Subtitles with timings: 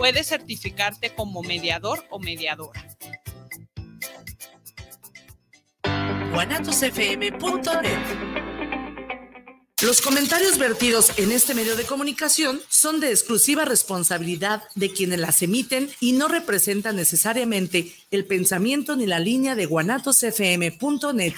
[0.00, 2.88] Puedes certificarte como mediador o mediadora.
[9.82, 15.42] Los comentarios vertidos en este medio de comunicación son de exclusiva responsabilidad de quienes las
[15.42, 21.34] emiten y no representan necesariamente el pensamiento ni la línea de guanatosfm.net.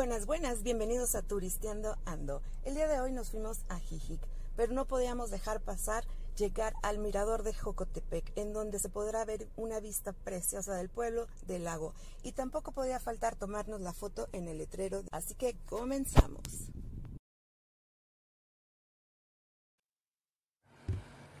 [0.00, 2.40] Buenas, buenas, bienvenidos a Turisteando Ando.
[2.64, 4.18] El día de hoy nos fuimos a Jijic,
[4.56, 6.04] pero no podíamos dejar pasar
[6.38, 11.26] llegar al mirador de Jocotepec, en donde se podrá ver una vista preciosa del pueblo,
[11.46, 11.92] del lago.
[12.22, 16.40] Y tampoco podía faltar tomarnos la foto en el letrero, así que comenzamos.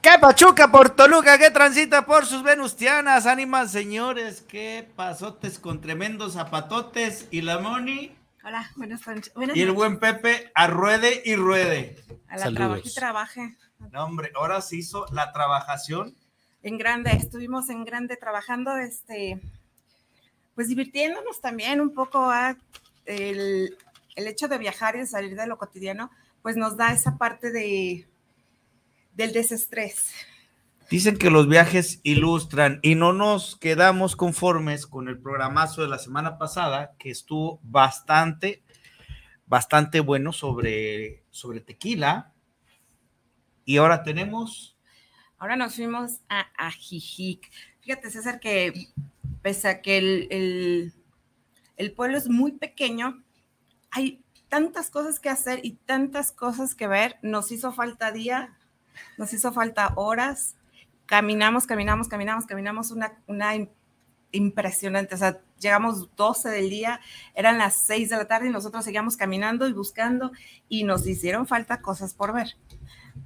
[0.02, 1.38] ¡Qué pachuca por Toluca!
[1.38, 3.24] ¡Qué transita por sus venustianas!
[3.24, 4.42] ¡Ánimas, señores!
[4.42, 7.26] ¡Qué pasotes con tremendos zapatotes!
[7.30, 8.19] ¿Y la Moni?
[8.42, 9.32] Hola, buenas noches.
[9.54, 12.02] y el buen Pepe a ruede y ruede.
[12.28, 13.56] A la trabaje y trabaje.
[13.92, 16.14] No, hombre, ahora se hizo la trabajación.
[16.62, 19.40] En grande, estuvimos en grande trabajando, este,
[20.54, 22.56] pues divirtiéndonos también un poco a
[23.04, 23.76] el,
[24.16, 27.50] el hecho de viajar y de salir de lo cotidiano, pues nos da esa parte
[27.50, 28.06] de
[29.14, 30.12] del desestrés.
[30.90, 36.00] Dicen que los viajes ilustran y no nos quedamos conformes con el programazo de la
[36.00, 38.64] semana pasada, que estuvo bastante,
[39.46, 42.32] bastante bueno sobre, sobre tequila.
[43.64, 44.76] Y ahora tenemos.
[45.38, 47.48] Ahora nos fuimos a Ajijic.
[47.82, 48.88] Fíjate, César, que
[49.42, 50.92] pese a que el,
[51.76, 53.22] el pueblo es muy pequeño,
[53.92, 57.20] hay tantas cosas que hacer y tantas cosas que ver.
[57.22, 58.58] Nos hizo falta día,
[59.18, 60.56] nos hizo falta horas
[61.10, 63.50] caminamos, caminamos, caminamos, caminamos una, una
[64.30, 65.16] impresionante.
[65.16, 67.00] O sea, llegamos 12 del día,
[67.34, 70.30] eran las 6 de la tarde y nosotros seguíamos caminando y buscando
[70.68, 72.54] y nos hicieron falta cosas por ver.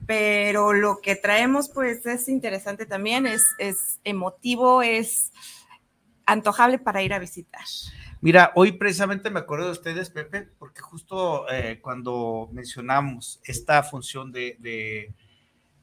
[0.06, 5.30] Pero lo que traemos pues es interesante también, es, es emotivo, es
[6.24, 7.66] antojable para ir a visitar.
[8.22, 14.32] Mira, hoy precisamente me acuerdo de ustedes, Pepe, porque justo eh, cuando mencionamos esta función
[14.32, 15.12] de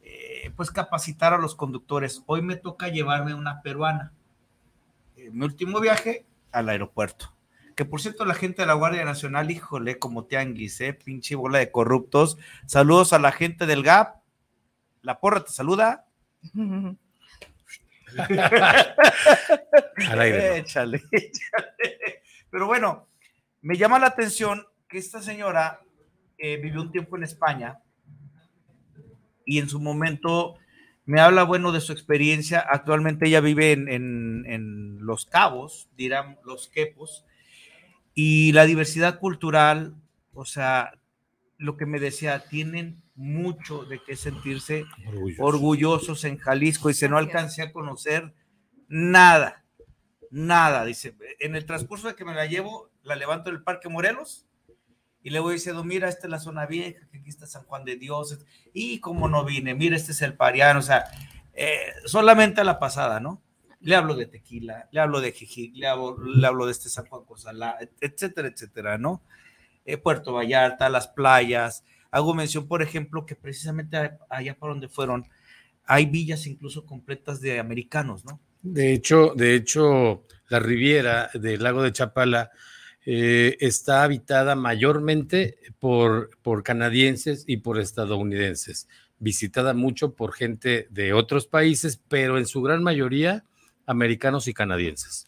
[0.03, 2.23] eh, pues capacitar a los conductores.
[2.25, 4.11] Hoy me toca llevarme una peruana.
[5.15, 7.33] mi último viaje al aeropuerto.
[7.75, 10.93] Que por cierto, la gente de la Guardia Nacional, híjole, como tianguis, ¿eh?
[10.93, 12.37] Pinche bola de corruptos.
[12.65, 14.17] Saludos a la gente del GAP.
[15.01, 16.05] La porra te saluda.
[19.97, 21.01] échale, échale.
[22.49, 23.07] Pero bueno,
[23.61, 25.79] me llama la atención que esta señora
[26.37, 27.79] eh, vivió un tiempo en España
[29.51, 30.55] y en su momento
[31.03, 32.61] me habla, bueno, de su experiencia.
[32.61, 37.25] Actualmente ella vive en, Los Cabos, dirán Los Quepos,
[38.13, 39.93] y la diversidad cultural,
[40.33, 40.93] o sea,
[41.57, 44.85] lo que me decía, tienen mucho de qué sentirse
[45.37, 46.23] orgullosos.
[46.23, 48.33] en Jalisco y se no alcancé a conocer
[48.87, 49.65] nada,
[50.29, 54.47] nada, dice, en el transcurso de que me la llevo, la levanto del Parque Morelos
[55.23, 57.85] y le voy diciendo, mira, esta es la zona vieja, que aquí está San Juan
[57.85, 58.39] de Dios,
[58.73, 61.05] y como no vine, mira, este es el Pariano, o sea,
[61.53, 63.41] eh, solamente a la pasada, ¿no?
[63.81, 67.05] Le hablo de tequila, le hablo de Jijic, le hablo, le hablo de este San
[67.05, 69.23] Juan Cosalá, etcétera, etcétera, ¿no?
[69.85, 71.83] Eh, Puerto Vallarta, las playas.
[72.11, 75.27] Hago mención, por ejemplo, que precisamente allá por donde fueron,
[75.85, 78.39] hay villas incluso completas de americanos, ¿no?
[78.61, 82.51] De hecho, de hecho, la Riviera del lago de Chapala
[83.05, 91.13] eh, está habitada mayormente por, por canadienses y por estadounidenses, visitada mucho por gente de
[91.13, 93.43] otros países, pero en su gran mayoría
[93.87, 95.27] americanos y canadienses.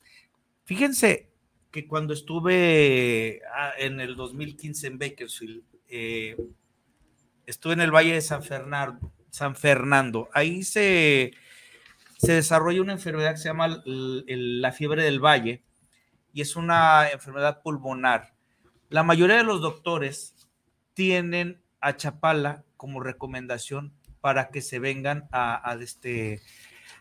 [0.65, 1.29] Fíjense
[1.71, 6.37] que cuando estuve ah, en el 2015 en Bakersfield, eh,
[7.47, 10.29] estuve en el Valle de San Fernando, San Fernando.
[10.33, 11.33] ahí se,
[12.17, 15.63] se desarrolla una enfermedad que se llama la fiebre del valle,
[16.33, 18.33] y es una enfermedad pulmonar.
[18.89, 20.35] La mayoría de los doctores
[20.93, 26.41] tienen a Chapala como recomendación para que se vengan a, este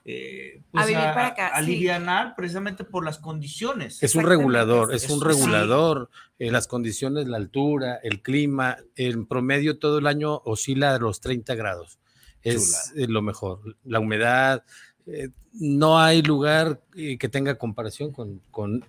[0.04, 4.02] eh, pues a vivir para acá, alivianar precisamente por las condiciones.
[4.02, 6.10] Es un regulador, es, un regulador.
[6.38, 11.20] Eh, las condiciones, la altura, el clima, en promedio todo el año oscila a los
[11.20, 11.98] 30 grados.
[12.42, 13.76] Es lo mejor.
[13.84, 14.64] La humedad,
[15.06, 18.84] eh, no hay lugar que tenga comparación con, con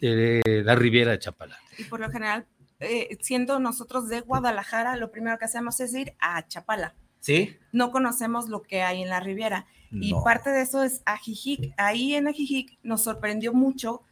[0.00, 1.58] la Riviera de Chapala.
[1.78, 2.46] Y por lo general,
[2.80, 6.94] eh, siendo nosotros de Guadalajara, lo primero que hacemos es ir a Chapala.
[7.20, 7.56] Sí.
[7.70, 9.66] No conocemos lo que hay en la Riviera.
[9.92, 11.74] Y parte de eso es Ajijic.
[11.76, 14.02] Ahí en Ajijic nos sorprendió mucho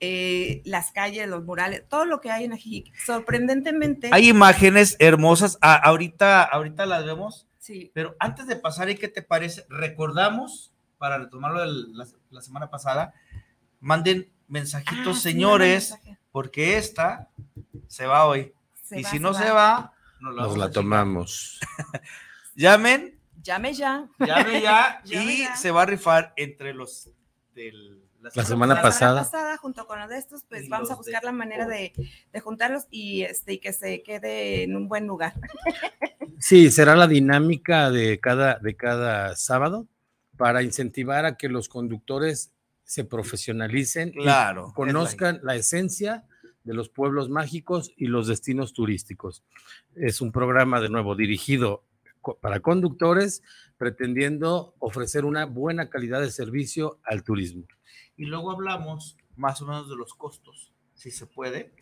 [0.00, 2.92] eh, las calles, los murales, todo lo que hay en Ajijic.
[2.96, 4.08] Sorprendentemente.
[4.12, 5.58] Hay imágenes hermosas.
[5.60, 7.46] Ah, ahorita, ahorita las vemos.
[7.58, 7.92] Sí.
[7.94, 9.66] Pero antes de pasar, ¿y qué te parece?
[9.68, 13.14] Recordamos, para retomarlo de la, la semana pasada,
[13.80, 16.18] manden mensajitos, Ah, señores, mensaje.
[16.32, 17.28] porque esta
[17.88, 18.52] se va hoy.
[18.82, 19.38] Se y va, si se no va.
[19.38, 21.60] se va, nos la, Nos tomamos.
[22.54, 24.06] Llamen, Llame ya.
[24.18, 25.56] llame ya Llame y ya.
[25.56, 27.10] se va a rifar entre los
[27.54, 28.02] del
[28.34, 29.22] La semana La pasada.
[29.22, 31.92] pasada, junto con los de estos, pues Y vamos a de- buscar la manera de,
[32.32, 35.34] de juntarlos y, este, y que se quede en un buen lugar.
[36.40, 39.86] Sí, será la dinámica de cada, de cada sábado
[40.36, 42.52] para incentivar a que los conductores
[42.84, 44.72] se profesionalicen Claro.
[44.74, 46.24] conozcan la esencia
[46.64, 49.42] de los pueblos mágicos y los destinos turísticos.
[49.94, 51.84] Es un programa de nuevo dirigido
[52.40, 53.42] para conductores
[53.76, 57.66] pretendiendo ofrecer una buena calidad de servicio al turismo.
[58.16, 61.72] Y luego hablamos más o menos de los costos, si se puede,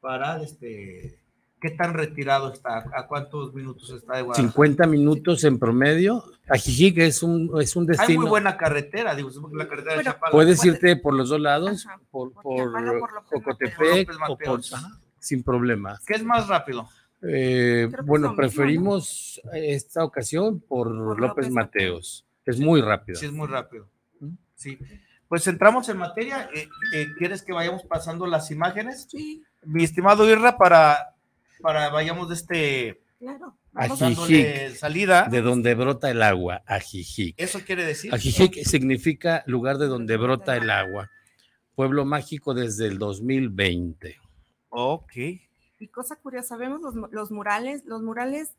[0.00, 1.20] para este,
[1.60, 4.52] qué tan retirado está, a cuántos minutos está de Guadalajara.
[4.52, 6.24] 50 minutos en promedio.
[6.48, 8.20] Ajijic es un, es un Hay destino.
[8.22, 10.32] muy buena carretera, digo, la carretera de Bueno, Chapala.
[10.32, 14.16] Puedes Puede- irte por los dos lados, Ajá, por, por por Mateos.
[14.28, 14.60] o por,
[15.18, 15.98] sin problema.
[16.06, 16.88] ¿Qué es más rápido?
[17.22, 22.26] Eh, bueno, mismo, preferimos esta ocasión por, Por López, López Mateos.
[22.46, 23.18] Es muy rápido.
[23.18, 23.86] Sí, es muy rápido.
[24.20, 24.30] ¿Mm?
[24.54, 24.78] Sí.
[25.28, 26.48] Pues entramos en materia.
[26.54, 29.06] Eh, eh, ¿Quieres que vayamos pasando las imágenes?
[29.10, 31.14] Sí, Mi estimado Irra, para,
[31.60, 33.56] para vayamos de este claro.
[33.74, 34.00] Ajijic.
[34.00, 35.28] dándole salida.
[35.30, 37.34] De donde brota el agua, Ajijic.
[37.38, 38.12] Eso quiere decir.
[38.14, 41.10] Ajijic significa lugar de donde brota el agua.
[41.74, 44.18] Pueblo mágico desde el 2020.
[44.70, 45.12] Ok.
[45.78, 48.54] Y cosa curiosa, vemos los, los murales, los murales,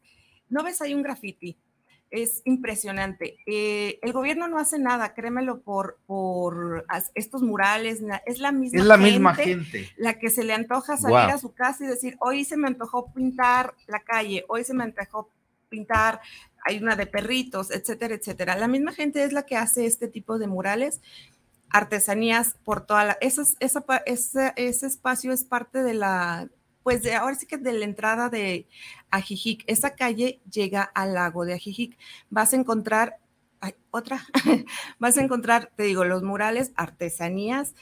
[0.49, 1.57] no ves ahí un graffiti,
[2.11, 3.37] es impresionante.
[3.45, 6.85] Eh, el gobierno no hace nada, créemelo, por, por
[7.15, 9.93] estos murales, es la misma Es la misma gente gente.
[9.97, 13.11] la que se le antoja salir a su casa y decir, hoy se me antojó
[13.13, 15.29] pintar la calle, hoy se me antojó
[15.69, 16.19] pintar,
[16.65, 18.57] hay una de perritos, etcétera, etcétera.
[18.57, 20.99] La misma gente es la que hace este tipo de murales,
[21.69, 26.49] artesanías por toda la, esa, es- esa ese, ese espacio es parte de la,
[26.83, 28.67] pues de ahora sí que de la entrada de
[29.09, 29.63] Ajijic.
[29.67, 31.97] Esa calle llega al lago de Ajijic.
[32.29, 33.17] Vas a encontrar,
[33.59, 34.25] ay, otra,
[34.99, 37.75] vas a encontrar, te digo, los murales, artesanías,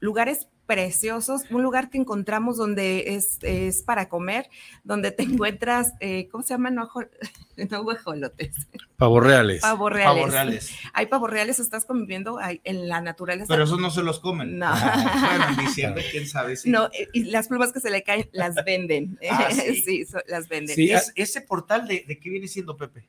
[0.00, 4.48] lugares preciosos, un lugar que encontramos donde es, es para comer,
[4.84, 6.74] donde te encuentras, eh, ¿cómo se llaman?
[6.74, 6.88] No,
[7.70, 8.54] no guajolotes,
[8.96, 9.60] Pavos reales.
[9.62, 10.14] pavos reales.
[10.16, 10.70] Pavos reales.
[10.92, 13.46] Hay pavos reales, estás conviviendo en la naturaleza.
[13.48, 14.58] Pero esos no se los comen.
[14.58, 14.70] No.
[14.72, 16.56] Bueno, en diciembre, quién sabe.
[16.56, 19.18] si No, y las plumas que se le caen las venden.
[19.30, 19.82] Ah, sí.
[19.82, 20.74] sí, so- las venden.
[20.74, 23.06] Sí, Es- ese portal de, de qué viene siendo Pepe.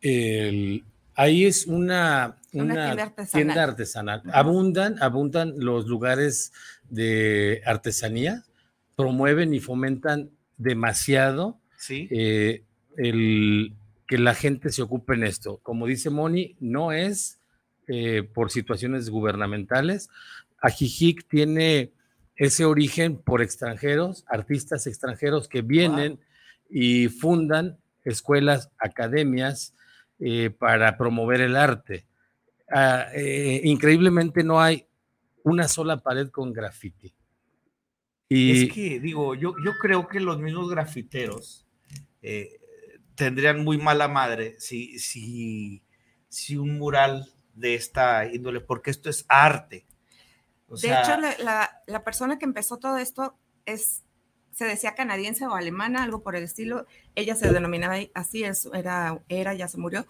[0.00, 3.30] El- ahí es una, Una una tienda artesanal.
[3.46, 4.20] tienda artesanal.
[4.20, 4.30] Ujú.
[4.32, 6.52] Abundan, abundan los lugares
[6.88, 8.42] de artesanía,
[8.96, 12.08] promueven y fomentan demasiado Sí.
[12.10, 12.62] eh,
[12.96, 13.74] el
[14.06, 15.58] que la gente se ocupe en esto.
[15.62, 17.40] Como dice Moni, no es
[17.86, 20.08] eh, por situaciones gubernamentales.
[20.62, 21.92] Ajijic tiene
[22.36, 26.18] ese origen por extranjeros, artistas extranjeros que vienen
[26.70, 29.74] y fundan escuelas, academias
[30.20, 32.06] eh, para promover el arte.
[32.70, 34.86] Ah, eh, increíblemente no hay
[35.42, 37.14] una sola pared con graffiti.
[38.28, 41.66] Y Es que, digo, yo, yo creo que los mismos grafiteros
[42.22, 42.60] eh,
[43.14, 45.82] tendrían muy mala madre si, si,
[46.28, 49.86] si un mural de esta índole, porque esto es arte.
[50.68, 53.36] O de sea, hecho, la, la- la persona que empezó todo esto
[53.66, 54.02] es,
[54.50, 56.86] se decía canadiense o alemana, algo por el estilo.
[57.14, 60.06] Ella se denominaba así, es, era, era, ya se murió.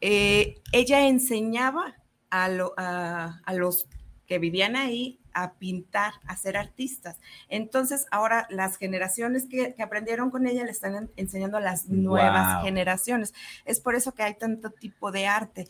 [0.00, 1.94] Eh, ella enseñaba
[2.30, 3.86] a, lo- a- a los
[4.26, 7.18] que vivían ahí a pintar, a ser artistas.
[7.48, 11.86] Entonces, ahora las generaciones que, que aprendieron con ella le están en- enseñando a las
[11.88, 12.64] nuevas Wow.
[12.64, 13.34] generaciones.
[13.64, 15.68] Es por eso que hay tanto tipo de arte.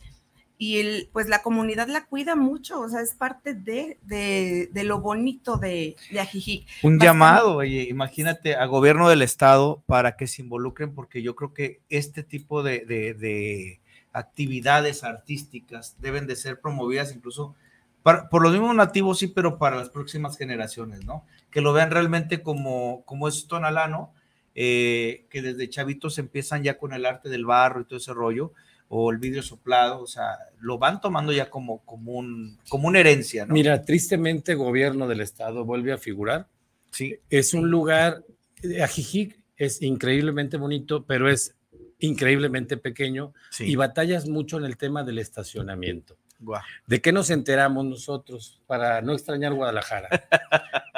[0.59, 4.83] Y el, pues la comunidad la cuida mucho, o sea, es parte de, de, de
[4.85, 6.61] lo bonito de, de Ajijic.
[6.81, 7.05] un bastante.
[7.05, 11.81] llamado, oye, imagínate, a gobierno del estado para que se involucren, porque yo creo que
[11.89, 13.81] este tipo de- de
[14.17, 17.55] actividades artísticas deben de ser promovidas incluso
[18.03, 21.25] para- por los mismos nativos, sí, pero para las próximas generaciones, ¿no?
[21.51, 24.13] Que lo vean realmente como, como es Tonalano,
[24.55, 28.53] eh, que desde chavitos empiezan ya con el arte del barro y todo ese rollo,
[28.89, 32.99] o el vidrio soplado, o sea, lo van tomando ya como, como, un, como una
[33.01, 33.53] herencia, ¿no?
[33.53, 36.47] mira, tristemente gobierno del estado vuelve a figurar.
[36.91, 38.23] sí, Es un lugar,
[38.63, 41.53] eh, Ajijic es increíblemente bonito, pero es
[41.99, 43.65] increíblemente pequeño sí.
[43.65, 46.17] y batallas mucho en el tema del estacionamiento.
[46.39, 46.61] Guau.
[46.85, 50.09] ¿De qué nos enteramos nosotros para no extrañar Guadalajara?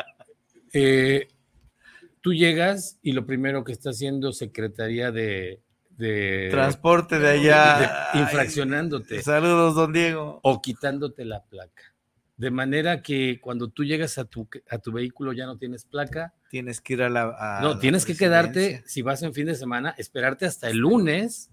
[0.72, 1.28] Eh,
[2.22, 5.62] tú llegas y lo primero que está haciendo Secretaría de,
[5.98, 8.10] de- Transporte de allá.
[8.14, 10.40] de- infraccionándote Ay, Saludos, don Diego.
[10.44, 11.96] o quitándote la placa.
[12.38, 16.34] De manera que cuando tú llegas a tu, a tu vehículo ya no tienes placa.
[16.50, 17.36] Tienes que ir a la.
[17.38, 20.78] a no, la tienes que quedarte, si vas en fin de semana, esperarte hasta el
[20.78, 21.50] lunes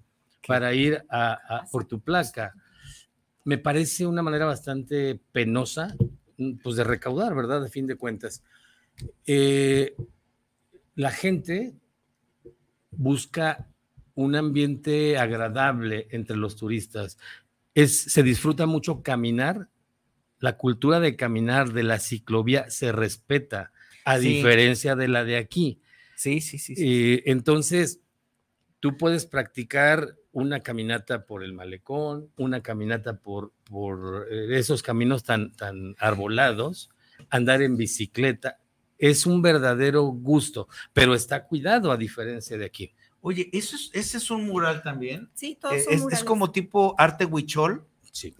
[0.46, 2.54] para ir a, a- por tu placa.
[3.44, 5.94] Me parece una manera bastante penosa,
[6.38, 7.62] mm, pues de recaudar, ¿verdad?
[7.62, 8.42] De fin de cuentas.
[9.26, 9.94] Eh,
[10.94, 11.74] la gente
[12.90, 13.68] busca
[14.14, 17.18] un ambiente agradable entre los turistas.
[17.74, 19.68] Es, se disfruta mucho caminar.
[20.38, 23.72] La cultura de caminar de la ciclovía se respeta,
[24.06, 24.28] a Sí.
[24.36, 25.80] diferencia de la de aquí.
[26.16, 26.74] Sí, sí, sí.
[26.76, 26.82] sí.
[27.14, 28.00] Eh, entonces,
[28.80, 35.24] tú puedes practicar una caminata por el malecón, una caminata por, por eh, esos caminos
[35.24, 36.88] tan, tan arbolados,
[37.30, 38.58] andar en bicicleta.
[38.98, 42.94] Es un verdadero gusto, pero está cuidado a diferencia de aquí.
[43.20, 45.28] Oye, ¿eso es, ese es un mural también.
[45.34, 46.24] Sí, todos Eh, son es, es murales.
[46.24, 48.34] como tipo arte huichol, Sí.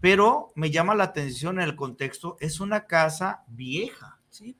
[0.00, 4.20] pero me llama la atención en el contexto, es una casa vieja.
[4.30, 4.56] Sí.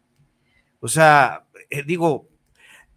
[0.85, 2.29] O sea, eh, digo,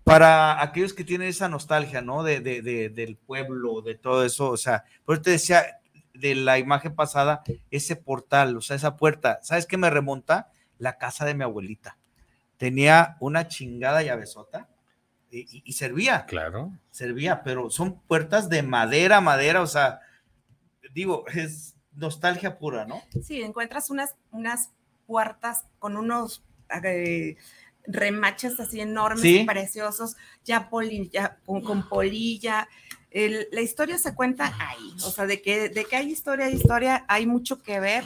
[0.04, 2.24] para aquellos que tienen esa nostalgia, ¿no?
[2.24, 5.64] De, de- de- del pueblo, de todo eso, o sea, por eso te decía
[6.16, 10.50] de la imagen pasada, ese portal, o sea, esa puerta, ¿sabes qué me remonta?
[10.80, 11.98] La casa de mi abuelita.
[12.58, 14.68] Tenía una chingada llavesota
[15.30, 16.72] y, y- y servía, Claro.
[16.90, 20.00] servía, pero son puertas de madera, madera, o sea,
[20.94, 23.02] digo, es nostalgia pura, ¿no?
[23.24, 24.72] Sí, encuentras unas, unas
[25.06, 26.44] puertas con unos
[26.84, 27.38] eh,
[27.88, 29.44] remaches así enormes, Sí.
[29.48, 32.68] preciosos, ya, poli- ya con, con polilla.
[33.12, 36.56] El- la historia se cuenta ahí, o sea, de que, de que hay historia, hay
[36.56, 38.04] historia, hay mucho que ver.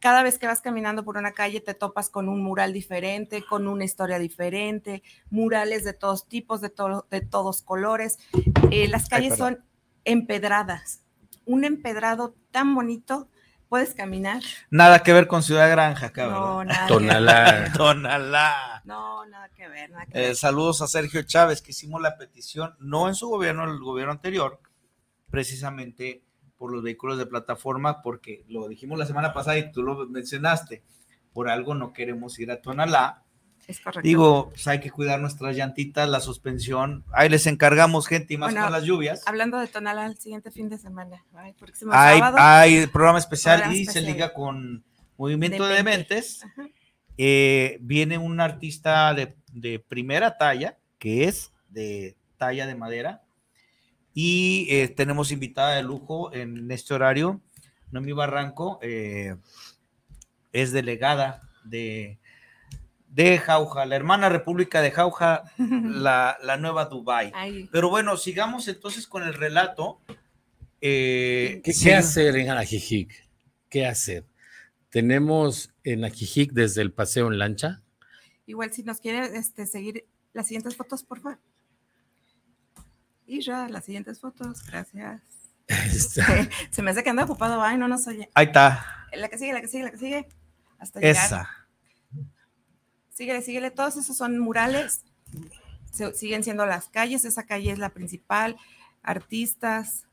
[0.00, 3.66] Cada vez que vas caminando por una calle te topas con un mural diferente, con
[3.66, 8.18] una historia diferente, murales de todos tipos, de, todo- de todos colores.
[8.70, 9.64] Eh, las calles son
[10.04, 11.02] empedradas.
[11.44, 13.28] Un empedrado tan bonito,
[13.68, 14.42] puedes caminar.
[14.70, 16.38] Nada que ver con Ciudad Granja, cabrón.
[16.40, 16.86] No, nada.
[16.86, 17.08] que ver.
[17.08, 17.72] Tonalá.
[17.76, 18.82] Tonalá.
[18.84, 20.36] No, nada que ver, nada que Eh, ver.
[20.36, 24.12] saludos a Sergio Chávez, que hicimos la petición, no en su gobierno, en el gobierno
[24.12, 24.60] anterior,
[25.30, 26.22] precisamente
[26.56, 30.82] por los vehículos de plataforma, porque lo dijimos la semana pasada y tú lo mencionaste,
[31.32, 33.22] por algo no queremos ir a Tonalá.
[33.68, 34.00] Es correcto.
[34.02, 38.50] Digo, pues hay que cuidar nuestras llantitas, la suspensión, ahí les encargamos gente y más
[38.52, 39.22] Bueno, con las lluvias.
[39.26, 41.22] Hablando de Tonala el siguiente fin de semana.
[41.34, 42.36] Ay, próximo Hay, sábado.
[42.40, 44.04] hay programa especial Programa y especial.
[44.06, 44.84] se liga con
[45.18, 45.74] Movimiento de.
[45.76, 46.42] Dementes.
[46.44, 46.66] Ajá.
[47.18, 53.22] eh, viene un artista de, de primera talla, que es de talla de madera,
[54.14, 57.40] y eh, tenemos invitada de lujo en este horario,
[57.90, 59.36] Noemi Barranco, eh,
[60.52, 62.18] es delegada de,
[63.08, 67.32] de Jauja, la hermana república de Jauja, la, la nueva Dubai.
[67.34, 70.00] Ay, Pero bueno, sigamos entonces con el relato.
[70.80, 73.28] Eh, ¿Qué, sí, qué hacer en Ajijic?
[73.68, 74.24] ¿Qué hacer?
[74.90, 77.82] Tenemos en Ajijic desde el paseo en lancha.
[78.46, 81.38] igual si nos quiere este, seguir las siguientes fotos, por favor.
[83.26, 85.20] Y ya, las siguientes fotos, gracias.
[85.66, 88.30] Está- Se me hace que anda ocupado, ay, no nos oye.
[88.34, 90.28] Ahí está, La que sigue, la que sigue, la que sigue.
[90.78, 91.24] Hasta llegar.
[91.26, 91.50] esa.
[93.18, 93.72] Síguele, síguele.
[93.72, 95.02] Todos esos son murales.
[95.90, 97.24] Se- siguen siendo las calles.
[97.24, 98.56] Esa calle es la principal.
[99.02, 100.06] Artistas.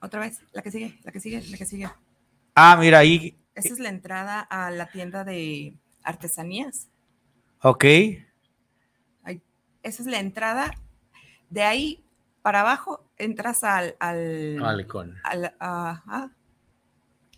[0.00, 1.88] Otra vez, la que sigue, la que sigue, la que sigue.
[2.54, 6.86] Ah, mira ahí, Esa es la entrada a la tienda de artesanías.
[7.60, 7.84] ok.
[9.82, 10.70] Esa es la entrada.
[11.50, 12.04] De ahí
[12.42, 13.96] para abajo entras al.
[13.98, 15.16] al, malecón.
[15.24, 16.30] al- ah,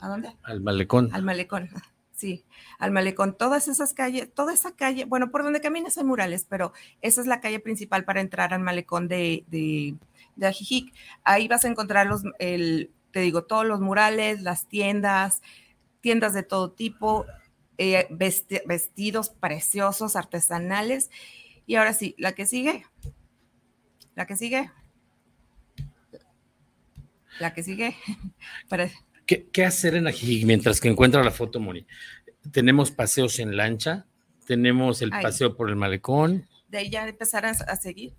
[0.00, 0.36] ¿a dónde?
[0.42, 1.08] Al malecón.
[1.14, 1.70] Al malecón,
[2.18, 2.44] sí,
[2.78, 3.36] al malecón.
[3.36, 7.26] Todas esas calles, toda esa calle, bueno, por donde caminas hay murales, pero esa es
[7.26, 9.96] la calle principal para entrar al malecón de, de,
[10.46, 10.92] Ajijic.
[11.24, 15.42] Ahí vas a encontrar los, el, te digo, todos los murales, las tiendas,
[16.00, 17.26] tiendas de todo tipo,
[17.78, 21.10] eh, vesti- vestidos preciosos, artesanales.
[21.66, 22.84] Y ahora sí, la que sigue,
[24.14, 24.70] la que sigue,
[27.40, 27.96] la que sigue,
[28.68, 28.88] para,
[29.28, 31.86] ¿Qué, qué hacer en Ajijic mientras que encuentra la foto, Moni?
[32.50, 34.06] Tenemos paseos en lancha,
[34.46, 35.22] tenemos el Ay.
[35.22, 38.14] paseo por el malecón, de ahí ya empezarás a seguir.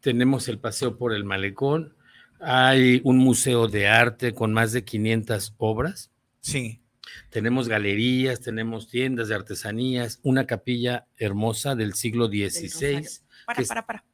[0.00, 1.96] tenemos el paseo por el malecón,
[2.38, 6.82] hay un museo de arte con más de 500 obras, Sí.
[7.30, 13.02] tenemos galerías, tenemos tiendas de artesanías, una capilla hermosa del siglo XVI.
[13.46, 14.04] Para, para, para.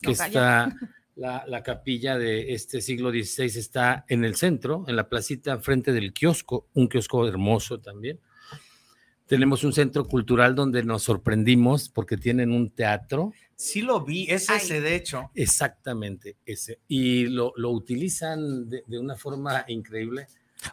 [0.00, 0.26] que calla.
[0.68, 0.76] está
[1.22, 5.92] La, la, capilla de este siglo XVI está en el centro, en la placita frente
[5.92, 8.18] del kiosco, un kiosco hermoso también.
[9.28, 13.32] Tenemos un centro cultural donde nos sorprendimos porque tienen un teatro.
[13.54, 15.30] Sí lo vi, es ese de hecho.
[15.36, 16.80] Exactamente, ese.
[16.88, 20.26] Y lo, lo utilizan de, de, una forma increíble.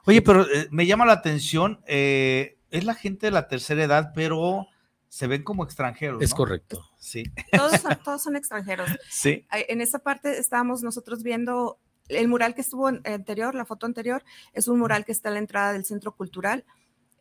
[0.05, 4.13] Oye, pero eh, me llama la atención, eh, es la gente de la tercera edad,
[4.15, 4.65] pero
[5.09, 6.21] se ven como extranjeros.
[6.21, 6.37] Es ¿no?
[6.37, 6.85] correcto.
[6.99, 7.23] Sí.
[7.51, 8.89] Todos son, todos son extranjeros.
[9.09, 9.45] Sí.
[9.51, 14.23] En esa parte estábamos nosotros viendo el mural que estuvo anterior, la foto anterior,
[14.53, 16.65] es un mural que está a la entrada del centro cultural.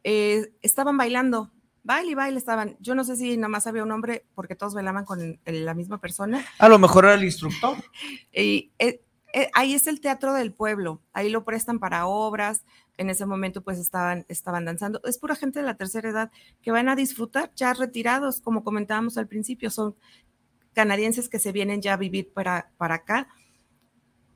[0.04, 1.50] Eh, estaban bailando,
[1.82, 2.76] baile y baile estaban.
[2.80, 6.00] Yo no sé si nada más había un hombre porque todos bailaban con la misma
[6.00, 6.44] persona.
[6.58, 7.76] A lo mejor era el instructor.
[8.32, 9.02] y eh,
[9.34, 12.64] eh, ahí es el teatro del pueblo, ahí lo prestan para obras.
[12.98, 15.00] En ese momento pues estaban, estaban danzando.
[15.04, 19.16] Es pura gente de la tercera edad que van a disfrutar ya retirados, como comentábamos
[19.16, 19.96] al principio, son
[20.74, 23.28] canadienses que se vienen ya a vivir para, para acá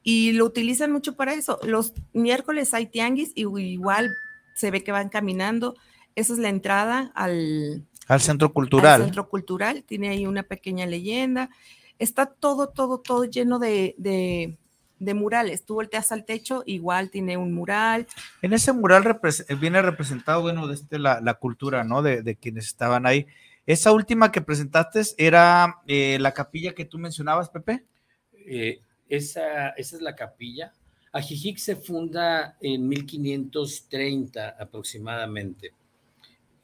[0.02, 1.58] y lo utilizan mucho para eso.
[1.62, 4.10] Los miércoles hay tianguis y igual
[4.54, 5.76] se ve que van caminando.
[6.14, 9.00] Esa es la entrada al, al centro cultural.
[9.00, 11.50] Al centro cultural, tiene ahí una pequeña leyenda.
[11.98, 14.58] Está todo, todo, todo lleno de, de,
[15.02, 15.64] de murales.
[15.64, 18.06] Tú volteas al techo, igual tiene un mural.
[18.40, 22.02] En ese mural repres viene representado, bueno, desde la, la cultura, ¿no?
[22.02, 23.26] De, de, quienes estaban ahí.
[23.66, 27.84] Esa última que presentaste era eh, la capilla que tú mencionabas, Pepe.
[28.32, 30.72] Eh, esa, esa, es la capilla.
[31.12, 35.72] Ajijic se funda en 1530 aproximadamente.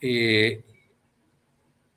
[0.01, 0.65] Eh,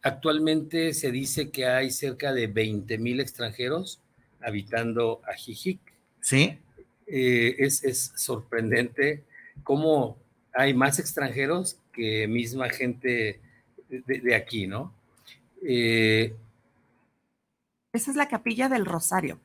[0.02, 4.02] actualmente se dice que hay cerca de 20 mil extranjeros
[4.42, 5.80] habitando Ajijic.
[6.22, 6.58] Sí.
[7.08, 9.24] Eh, es, es, sorprendente
[9.64, 10.18] cómo
[10.54, 13.42] hay más extranjeros que misma gente
[13.90, 14.94] de, de aquí, ¿no?
[15.62, 16.34] Eh,
[17.94, 19.40] Esa es la capilla del Rosario.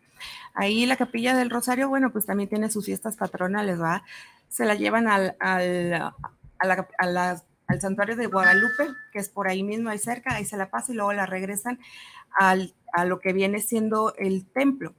[0.54, 4.04] Ahí la capilla del Rosario, bueno, pues también tiene sus fiestas patronales, ¿va?
[4.48, 9.28] Se la llevan al, al, a la, a la, al santuario de Guadalupe, que es
[9.28, 11.78] por ahí mismo, ahí cerca, ahí se la pasa y luego la regresan
[12.38, 14.94] al, a lo que viene siendo el templo.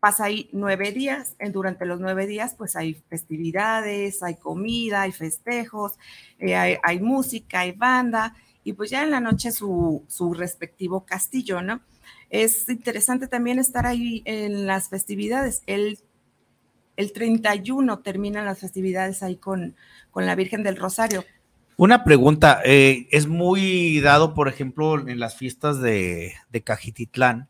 [0.00, 5.94] Pasa ahí nueve días, durante los nueve días pues hay festividades, hay comida, hay festejos,
[6.38, 11.62] eh, hay, música, hay banda y pues ya en la noche su, su respectivo castillo,
[11.62, 11.80] ¿no?
[12.30, 15.62] Es interesante también estar ahí en las festividades.
[15.66, 15.98] El,
[16.96, 19.76] el 31 terminan las festividades ahí con,
[20.10, 21.24] con la Virgen del Rosario.
[21.76, 27.48] Una pregunta, eh, es muy dado, por ejemplo, en las fiestas de, de Cajititlán,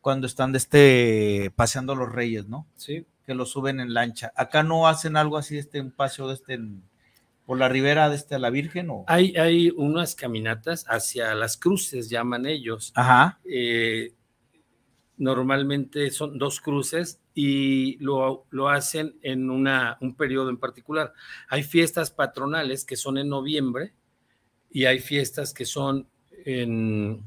[0.00, 2.66] cuando están de este paseando los reyes, ¿no?
[2.76, 3.06] Sí.
[3.26, 4.32] Que lo suben en lancha.
[4.34, 6.58] Acá no hacen algo así, este, un paseo de este,
[7.46, 9.04] por la ribera de este a la Virgen o.
[9.06, 12.92] Hay, hay unas caminatas hacia las cruces, llaman ellos.
[12.94, 13.38] Ajá.
[13.44, 14.14] Eh,
[15.16, 21.12] normalmente son dos cruces y lo, lo hacen en una, un periodo en particular.
[21.48, 23.92] Hay fiestas patronales que son en noviembre
[24.70, 26.08] y hay fiestas que son
[26.44, 27.22] en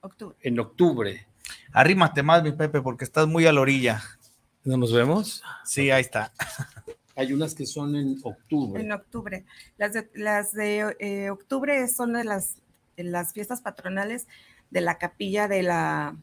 [0.00, 0.36] octubre.
[0.42, 1.27] En octubre.
[1.72, 4.02] Arrímate más, mi Pepe, porque estás muy a la orilla.
[4.64, 5.42] ¿No nos vemos?
[5.64, 6.32] Sí, ahí está.
[7.16, 8.80] Hay unas que son en octubre.
[8.80, 9.44] En octubre.
[9.76, 12.56] Las de, las de eh, octubre son de las,
[12.96, 14.28] de las fiestas patronales
[14.70, 16.16] de la capilla de la,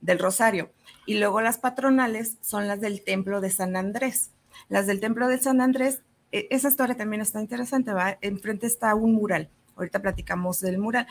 [0.00, 0.72] del Rosario.
[1.06, 4.30] Y luego las patronales son las del Templo de San Andrés.
[4.68, 8.18] Las del Templo de San Andrés, eh, esa historia también está interesante, ¿va?
[8.20, 9.50] Enfrente está un mural.
[9.82, 11.06] Ahorita platicamos del mural.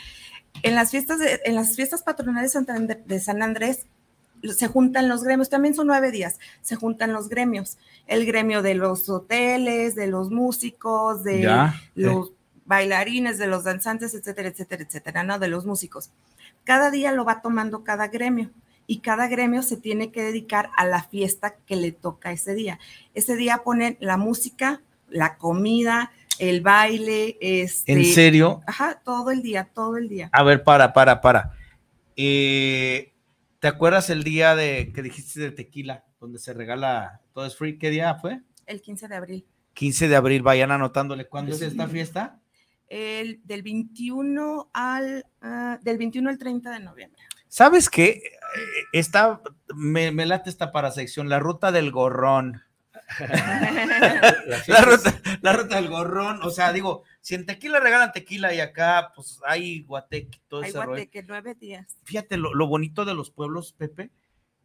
[0.63, 2.57] En las fiestas, de, en las fiestas patronales
[3.05, 3.85] de San Andrés
[4.43, 8.73] se juntan los gremios, también son nueve días, se juntan los gremios, el gremio de
[8.73, 12.33] los hoteles, de los músicos, de ya, los eh.
[12.65, 15.39] bailarines, de los danzantes, etcétera, etcétera, etcétera, ¿no?
[15.39, 16.09] De los músicos.
[16.63, 18.51] Cada día lo va tomando cada gremio
[18.87, 22.79] y cada gremio se tiene que dedicar a la fiesta que le toca ese día.
[23.13, 28.61] Ese día ponen la música, la comida, el baile, este, ¿En serio?
[28.65, 30.27] Ajá, todo el día, todo el día.
[30.33, 31.55] A ver, para, para, para.
[32.15, 33.13] Eh,
[33.59, 37.77] ¿Te acuerdas el día de que dijiste de tequila, donde se regala todo es free?
[37.77, 38.41] ¿Qué día fue?
[38.65, 39.45] El 15 de abril.
[39.73, 41.27] 15 de abril, vayan anotándole.
[41.27, 41.63] ¿Cuándo sí.
[41.63, 42.39] es esta fiesta?
[42.87, 47.21] El, del 21 al uh, del 21 al 30 de noviembre.
[47.49, 48.19] ¿Sabes qué?
[48.93, 49.41] Está,
[49.75, 52.63] me, me late esta parasección, la ruta del gorrón.
[53.19, 58.59] La, ruta, la, ruta, del gorrón, o sea, digo, si en tequila regalan tequila y
[58.59, 61.29] acá, pues hay guateque, todo hay ese guateque, rollo.
[61.29, 61.97] nueve días.
[62.03, 64.11] Fíjate lo, lo, bonito de los pueblos, Pepe,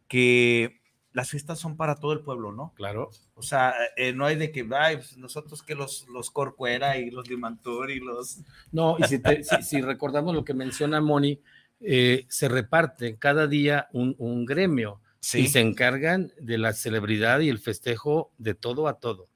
[0.07, 0.79] que
[1.17, 2.73] las fiestas son para todo el pueblo, ¿no?
[2.75, 3.09] Claro.
[3.33, 7.09] O sea, eh, no hay de que, ay, pues nosotros que los, los Corcuera y
[7.09, 8.41] los Limantur y los...
[8.71, 11.41] No, y si, te, si, si recordamos lo que menciona Moni,
[11.79, 15.01] eh, se reparte cada día un, un gremio
[15.33, 19.29] y se encargan de la celebridad y el festejo de todo a todo.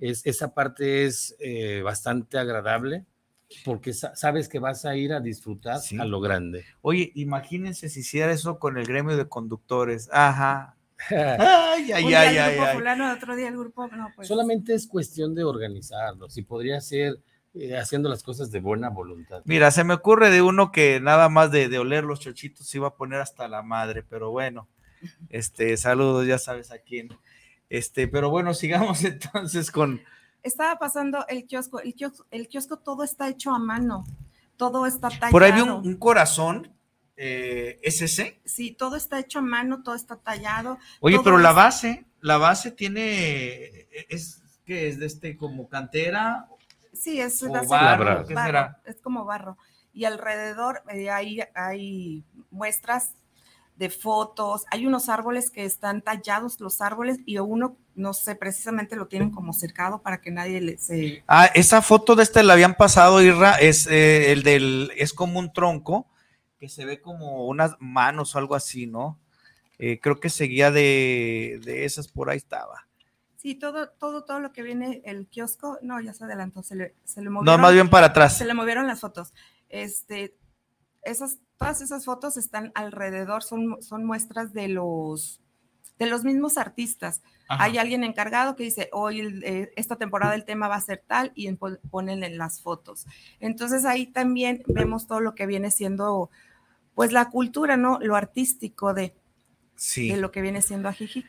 [0.00, 3.04] Es, esa parte es eh, bastante agradable
[3.64, 6.64] porque sabes que vas a ir a disfrutar a lo grande.
[6.82, 10.08] Oye, imagínense si hiciera eso con el gremio de conductores.
[10.12, 10.76] Ajá.
[11.08, 14.28] ay, ay, ay, ay, otro día el grupo, pues.
[14.28, 17.20] Solamente es cuestión de organizarlos y podría ser
[17.54, 19.40] eh, haciendo las cosas de buena voluntad.
[19.46, 22.78] Mira, se me ocurre de uno que nada más de, de oler los chochitos se
[22.78, 24.68] iba a poner hasta la madre, pero bueno,
[25.28, 27.08] este, saludos, ya sabes a quién.
[27.70, 30.00] Este, pero bueno, sigamos entonces con,
[30.42, 34.04] estaba pasando el kiosco, el kiosco, el kiosco todo está hecho a mano,
[34.56, 35.32] todo está tallado.
[35.32, 36.72] Por ahí vi un, corazón,
[37.16, 38.40] eh, ¿es ese?
[38.44, 40.78] Sí, todo está hecho a mano, todo está tallado.
[41.00, 46.48] Oye, pero la base, la base tiene, es que es de este como cantera.
[46.92, 48.24] Sí, es de barro,
[48.84, 49.56] es como barro.
[49.92, 53.14] Y alrededor eh, hay, hay muestras
[53.78, 58.96] de fotos, hay unos árboles que están tallados los árboles y uno, no sé, precisamente
[58.96, 61.22] lo tienen como cercado para que nadie le se...
[61.28, 65.38] Ah, esa foto de este la habían pasado, Irra, es eh, el del, es como
[65.38, 66.08] un tronco
[66.58, 69.20] que se ve como unas manos o algo así, ¿no?
[69.78, 72.88] Eh, creo que seguía de, de, esas, por ahí estaba.
[73.36, 76.94] Sí, todo, todo, todo lo que viene el kiosco, no, ya se adelantó, se le,
[77.04, 77.60] se le movieron.
[77.60, 78.36] No, más bien para atrás.
[78.36, 79.32] Se le movieron las fotos.
[79.68, 80.34] Este,
[81.02, 85.40] esas, todas esas fotos están alrededor, son, son muestras de los,
[85.98, 87.22] de los mismos artistas.
[87.48, 91.32] Hay alguien encargado que dice, hoy eh, esta temporada el tema va a ser tal
[91.34, 91.50] y
[91.90, 93.06] ponen en las fotos.
[93.40, 96.30] Entonces ahí también vemos todo lo que viene siendo,
[96.94, 97.98] pues la cultura, ¿no?
[98.00, 99.14] Lo artístico de,
[99.96, 101.26] de lo que viene siendo Ajijic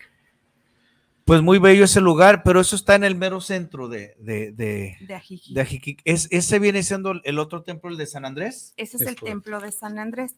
[1.29, 5.13] pues muy bello ese lugar, pero eso está en el mero centro de, de, de,
[5.61, 6.01] Ajijic.
[6.03, 8.73] ¿Es, ¿Ese viene siendo el otro templo, el de San Andrés?
[8.77, 10.33] Ese es, el templo de San Andrés.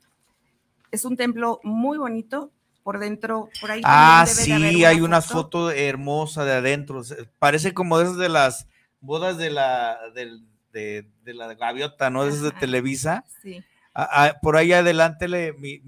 [0.92, 2.52] Es un templo muy bonito,
[2.84, 3.80] por dentro, por ahí.
[3.86, 4.52] Ah, sí,
[4.84, 5.72] hay una foto.
[5.72, 7.04] hermosa de adentro.
[7.40, 8.68] Parece como esas de las
[9.00, 12.26] bodas de la, de, la gaviota, ¿no?
[12.26, 13.24] Esas de Televisa.
[13.42, 13.64] Sí.
[13.94, 15.82] Ah, ah, por ahí adelante, le, mi,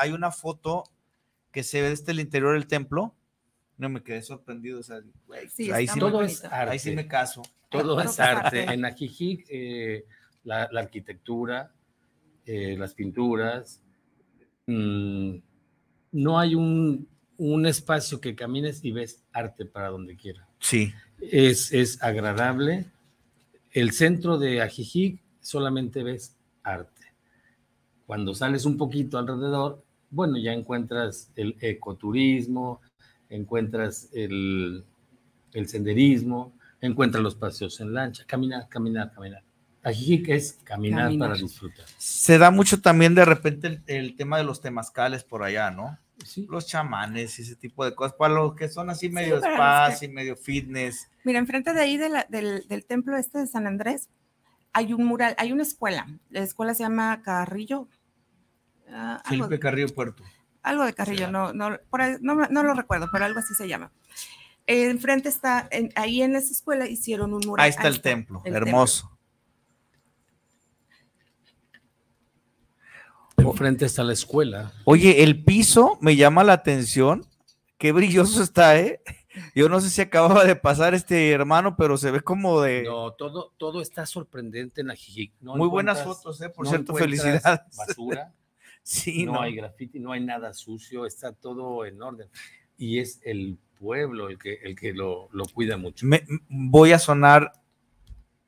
[0.00, 0.84] hay una foto
[1.52, 3.15] que se ve desde el interior del templo
[3.78, 4.80] no me quedé sorprendido.
[4.80, 5.00] O sea,
[5.72, 6.70] ahí, sí todo es arte.
[6.70, 7.42] ahí sí me caso.
[7.70, 8.64] Todo es arte.
[8.64, 10.04] En Ajijic, eh,
[10.44, 11.72] la, arquitectura,
[12.44, 13.82] eh, las pinturas,
[14.66, 15.36] mm,
[16.12, 20.46] no hay un, un, espacio que camines y ves arte para donde quiera.
[20.58, 20.92] Sí.
[21.20, 22.86] Es, es agradable.
[23.72, 26.92] El centro de Ajijic solamente ves arte.
[28.06, 32.80] Cuando sales un poquito alrededor, bueno, ya encuentras el ecoturismo,
[33.30, 34.84] encuentras el,
[35.66, 39.42] senderismo, encuentras los paseos en lancha, caminar, caminar, caminar.
[39.82, 41.86] que es caminar, para disfrutar.
[41.98, 45.98] Se da mucho también de repente el, tema de los temazcales por allá, ¿no?
[46.24, 46.46] Sí.
[46.50, 50.08] Los chamanes y ese tipo de cosas, para los que son así medio spa y
[50.08, 51.08] medio fitness.
[51.24, 54.08] Mira, enfrente de ahí del, templo este de San Andrés,
[54.72, 56.06] hay un mural, hay una escuela.
[56.30, 57.88] La escuela se llama Carrillo.
[58.88, 60.22] Ah, Felipe Carrillo Puerto
[60.66, 63.92] algo de Carrillo, no, no, no, lo recuerdo, pero algo así se llama.
[64.66, 67.64] Enfrente está, ahí en esa escuela hicieron un mural.
[67.64, 69.16] Ahí está el templo, hermoso.
[73.36, 74.72] Enfrente está la escuela.
[74.84, 77.24] Oye, el piso me llama la atención.
[77.78, 79.00] Qué brilloso está, ¿eh?
[79.54, 82.82] Yo no sé si acababa de pasar este hermano, pero se ve como de.
[82.82, 84.96] No, todo, todo está sorprendente en la
[85.40, 86.48] Muy buenas fotos, ¿eh?
[86.48, 87.60] Por cierto, felicidades.
[87.76, 88.32] Basura.
[89.26, 92.28] no, hay graffiti, no hay nada sucio, está todo en orden.
[92.76, 96.06] Y es el pueblo el que, el que lo, cuida mucho.
[96.06, 97.52] Me, voy a sonar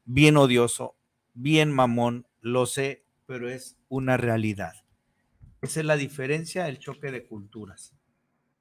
[0.05, 0.97] bien odioso,
[1.35, 4.75] bien mamón, lo sé, pero es una realidad.
[5.61, 7.95] Esa es la diferencia, el choque de culturas.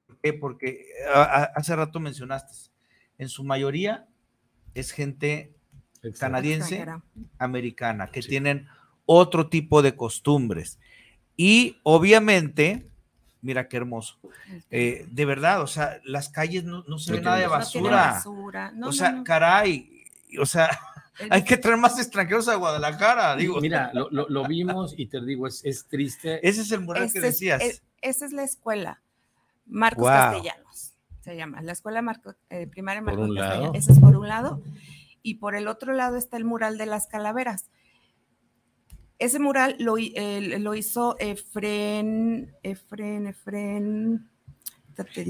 [0.06, 0.32] ¿Por qué?
[0.32, 0.86] Porque
[1.54, 2.72] hace rato mencionaste,
[3.18, 4.08] en su mayoría
[4.74, 5.54] es gente
[6.18, 6.84] canadiense,
[7.38, 8.66] americana, que tienen
[9.06, 10.78] otro tipo de costumbres.
[11.40, 12.84] Y obviamente,
[13.42, 14.18] mira qué hermoso.
[14.72, 18.20] Eh, de verdad, o sea, las calles no, se ve nada de basura.
[18.82, 20.02] o sea, caray,
[20.40, 20.68] o sea,
[21.30, 23.60] hay que traer más extranjeros a Guadalajara, digo.
[23.60, 26.46] Mira, lo, vimos y te digo, es, triste.
[26.46, 27.82] Ese es el mural que decías.
[28.02, 29.00] esa es la escuela,
[29.64, 33.76] Marcos Castellanos, se llama, la escuela Marco, eh, primaria Marcos Castellanos.
[33.76, 34.60] Ese es por un lado.
[35.22, 37.66] Y por el otro lado está el mural de las calaveras.
[39.18, 44.30] Ese mural lo, lo hizo Efren, Efren, Efren.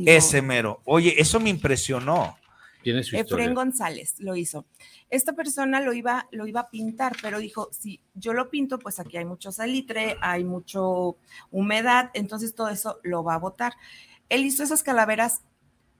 [0.06, 0.80] Ese mero.
[0.84, 2.36] Oye, eso me impresionó.
[2.82, 4.66] Tiene su Efren González lo hizo.
[5.10, 9.00] Esta persona lo iba, lo iba a pintar, pero dijo, si yo lo pinto, pues
[9.00, 11.16] aquí hay mucho salitre, hay mucho
[11.50, 13.74] humedad, entonces todo eso lo va a botar.
[14.28, 15.42] Él hizo esas calaveras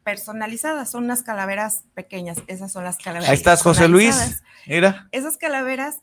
[0.04, 3.28] personalizadas, son unas calaveras pequeñas, esas son las calaveras.
[3.28, 4.42] Ahí estás, José Luis.
[4.66, 5.08] Mira.
[5.12, 6.02] Esas calaveras,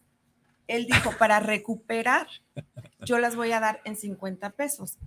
[0.68, 2.28] él dijo, para recuperar,
[3.06, 4.98] yo las voy a dar en 50 pesos.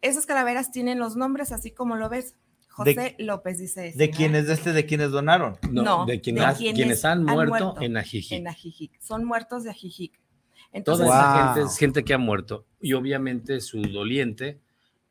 [0.00, 2.34] Esas calaveras tienen los nombres así como lo ves.
[2.68, 3.88] José López dice.
[3.88, 4.16] ese, ¿De ¿no?
[4.16, 4.72] quiénes de este?
[4.72, 5.58] ¿De quiénes donaron?
[5.70, 8.32] No, No, de, de quienes, quienes quienes han, han muerto, muerto en Ajijic.
[8.38, 8.98] En Ajijic.
[9.00, 10.14] Son muertos de Ajijic.
[10.14, 11.14] Toda Entonces, Wow.
[11.14, 12.64] esa gente es gente que ha muerto.
[12.80, 14.58] Y obviamente su doliente,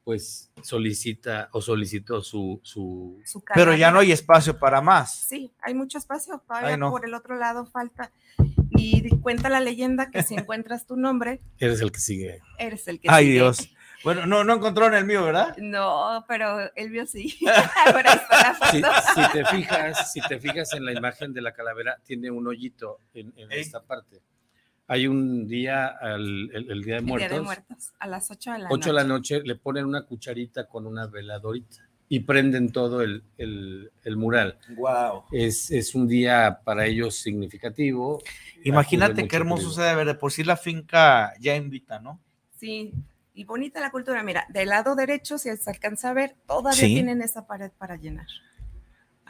[0.04, 5.28] pues solicita o solicitó su, su su Pero ya no hay espacio para más.
[5.28, 6.42] Sí, hay mucho espacio.
[6.48, 6.90] Todavía Ay, no.
[6.90, 8.12] por el otro lado falta.
[8.72, 12.42] Y cuenta la leyenda que si encuentras tu nombre, eres el que sigue.
[12.58, 13.36] eres el que Ay, sigue.
[13.36, 13.70] Dios.
[14.04, 15.56] Bueno, no, no encontraron el mío, ¿verdad?
[15.58, 17.38] No, pero él vio sí.
[18.72, 18.82] Si,
[19.32, 23.34] te fijas, si te fijas en la imagen de la calavera, tiene un hoyito en,
[23.52, 24.22] esta parte.
[24.92, 28.30] Hay un día, al- el, el Día de El Muertos, Día de Muertos, a las
[28.30, 29.36] 8 de la 8 de la noche.
[29.38, 31.78] noche, le ponen una cucharita con una veladorita
[32.10, 34.58] y prenden todo el, el- el mural.
[34.76, 35.24] Wow.
[35.32, 38.22] Es, es un día para ellos significativo.
[38.66, 40.08] Imagínate qué hermoso se debe ver.
[40.08, 42.20] De por sí la finca ya invita, ¿no?
[42.58, 42.92] Sí,
[43.34, 44.22] y bonita la cultura.
[44.24, 46.94] Mira, del lado derecho, si se alcanza a ver, todavía Sí.
[46.96, 48.28] tienen esa pared para llenar.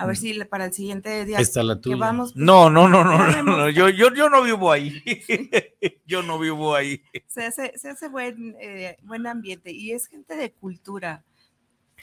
[0.01, 0.19] A ver Mm.
[0.19, 1.97] si para el siguiente día está la que tuya.
[1.97, 3.57] vamos, No, no, no, no, no, vemos.
[3.57, 5.01] no, Yo, yo, yo no vivo ahí.
[6.05, 7.01] yo no vivo ahí.
[7.27, 11.23] se hace, se hace buen, eh, buen ambiente y es gente de cultura.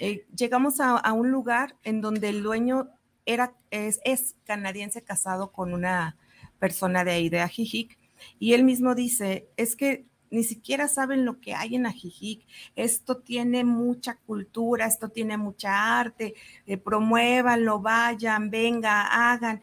[0.01, 2.89] Eh, llegamos a, a un lugar en donde el dueño
[3.27, 6.17] era, es, es canadiense casado con una
[6.59, 7.99] persona de ahí, de Ajijic,
[8.39, 13.19] y él mismo dice, es que ni siquiera saben lo que hay en Ajijic, esto
[13.19, 16.35] tiene mucha cultura, esto tiene mucha arte,
[16.67, 19.61] eh, promuévanlo, vayan, venga, hagan.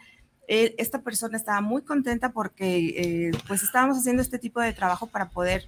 [0.47, 5.08] Eh, esta persona estaba muy contenta porque eh, pues estábamos haciendo este tipo de trabajo
[5.08, 5.67] para poder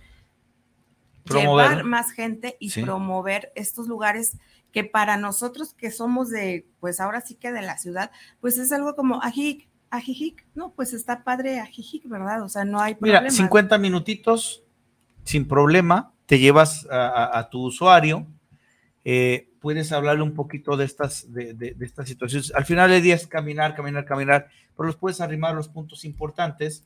[1.23, 1.69] Promover.
[1.69, 2.83] llevar más gente y Sí.
[2.83, 4.37] promover estos lugares
[4.71, 8.71] que para nosotros que somos de, pues ahora sí que de la ciudad, pues es
[8.71, 12.43] algo como Ajijic, Ajijic, no, pues está padre Ajijic, ¿verdad?
[12.43, 13.21] O sea, no hay problema.
[13.21, 14.63] Mira, 50 minutitos
[15.27, 18.25] sin problema, te llevas a, a- a tu usuario,
[19.05, 22.51] eh, puedes hablarle un poquito de estas, de, de- de estas situaciones.
[22.55, 26.03] Al final del día es caminar, caminar, caminar, pero los puedes arrimar a los puntos
[26.05, 26.83] importantes.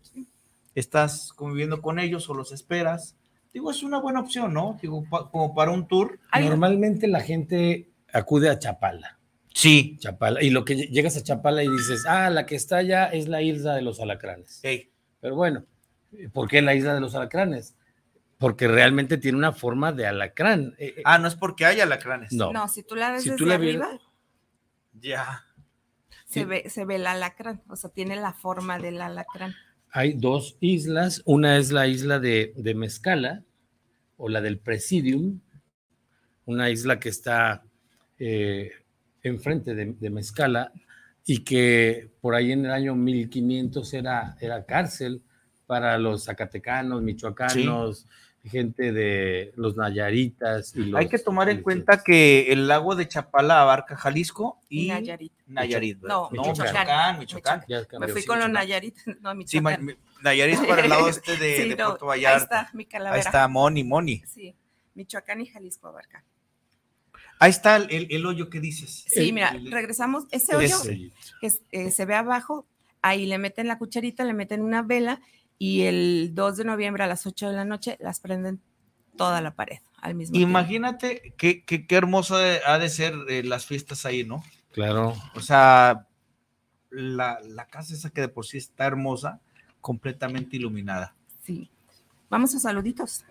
[0.76, 3.16] Estás conviviendo con ellos o los esperas.
[3.54, 4.78] Digo, es una buena opción, ¿no?
[4.82, 6.20] Digo, pa- como para un tour.
[6.50, 9.18] Normalmente la gente acude a Chapala.
[9.54, 9.98] Sí.
[10.00, 10.42] Chapala.
[10.42, 13.28] Y lo que ll- llegas a Chapala y dices, ah, la que está allá es
[13.28, 14.62] la isla de los alacranes.
[14.64, 15.66] Ey, Pero bueno,
[16.32, 17.76] ¿por qué la isla de los alacranes?
[18.42, 20.76] Porque realmente tiene una forma de alacrán.
[20.78, 22.34] Eh, eh, Ah, no es porque haya alacranes.
[22.34, 22.52] no.
[22.52, 23.88] No, si tú la ves Si desde tú la arriba,
[25.00, 25.46] Ya.
[26.26, 26.46] se, Sí.
[26.46, 29.54] ve, se ve el alacrán, o sea, tiene la forma del alacrán.
[29.92, 31.22] Hay dos islas.
[31.26, 33.44] Una es la isla de, de Mezcala
[34.18, 35.40] o la del Presidium,
[36.46, 37.64] una isla que está
[38.18, 38.72] eh,
[39.24, 40.72] enfrente de, de Mezcala
[41.26, 45.22] y que por ahí en el año 1500 era, era cárcel
[45.68, 48.08] para los zacatecanos, michoacanos,
[48.44, 50.76] gente de los nayaritas.
[50.76, 54.88] Y Hay los- que tomar en cuenta que el lago de Chapala abarca Jalisco y
[54.88, 55.32] Nayarit.
[55.48, 56.00] Nayarit.
[56.02, 56.16] ¿verdad?
[56.16, 57.20] No, no Michoacán.
[57.20, 57.64] Michoacán,
[58.00, 58.50] Me fui sí, con los.
[58.50, 59.86] Nayarit, no, Sí, Michoacán.
[59.86, 62.62] mi- Nayarit para el lado este de, Sí, de no, Puerto Ahí Vallarta.
[62.62, 63.22] está mi Ahí calavera.
[63.24, 64.24] está Moni, Moni.
[64.28, 64.56] Sí,
[64.96, 66.24] Michoacán y Jalisco abarca.
[67.40, 69.06] Ahí está el, el- el hoyo que dices.
[69.08, 70.26] Sí, El- mira, el- regresamos.
[70.32, 71.12] Ese hoyo ese.
[71.40, 72.66] que es- eh, se ve abajo,
[73.02, 75.22] ahí le meten la cucharita, le meten una vela
[75.64, 78.60] y el 2 de noviembre a las 8 de la noche las prenden
[79.16, 80.50] toda la pared al mismo tiempo.
[80.50, 84.44] Imagínate qué, qué, qué hermoso ha de ser eh, las fiestas ahí, ¿no?
[84.72, 85.14] Claro.
[85.36, 86.08] O sea,
[86.90, 89.40] la, la casa esa que de por sí está hermosa,
[89.82, 91.14] completamente iluminada.
[91.44, 91.70] Sí.
[92.30, 93.24] Vamos a saluditos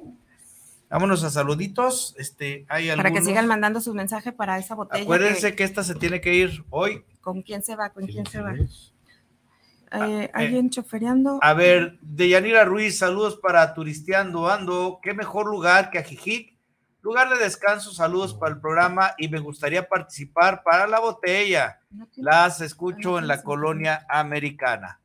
[0.89, 2.15] Vámonos a saluditos.
[2.17, 5.03] Este, hay para que sigan mandando su mensaje para esa botella.
[5.03, 7.05] Acuérdense que- que esta se tiene que ir hoy.
[7.21, 7.91] ¿Con quién se va?
[7.91, 8.55] ¿Con quién se va?
[8.55, 8.93] Sí.
[9.93, 11.39] Eh, ¿Alguien chofereando?
[11.43, 15.01] A ver, Deyanira Ruiz, saludos para Turisteando Ando.
[15.03, 16.59] Qué mejor lugar que Ajijic.
[17.03, 21.81] Lugar de descanso, saludos para el programa y me gustaría participar para la botella.
[21.91, 25.01] No Las escucho en la colonia americana.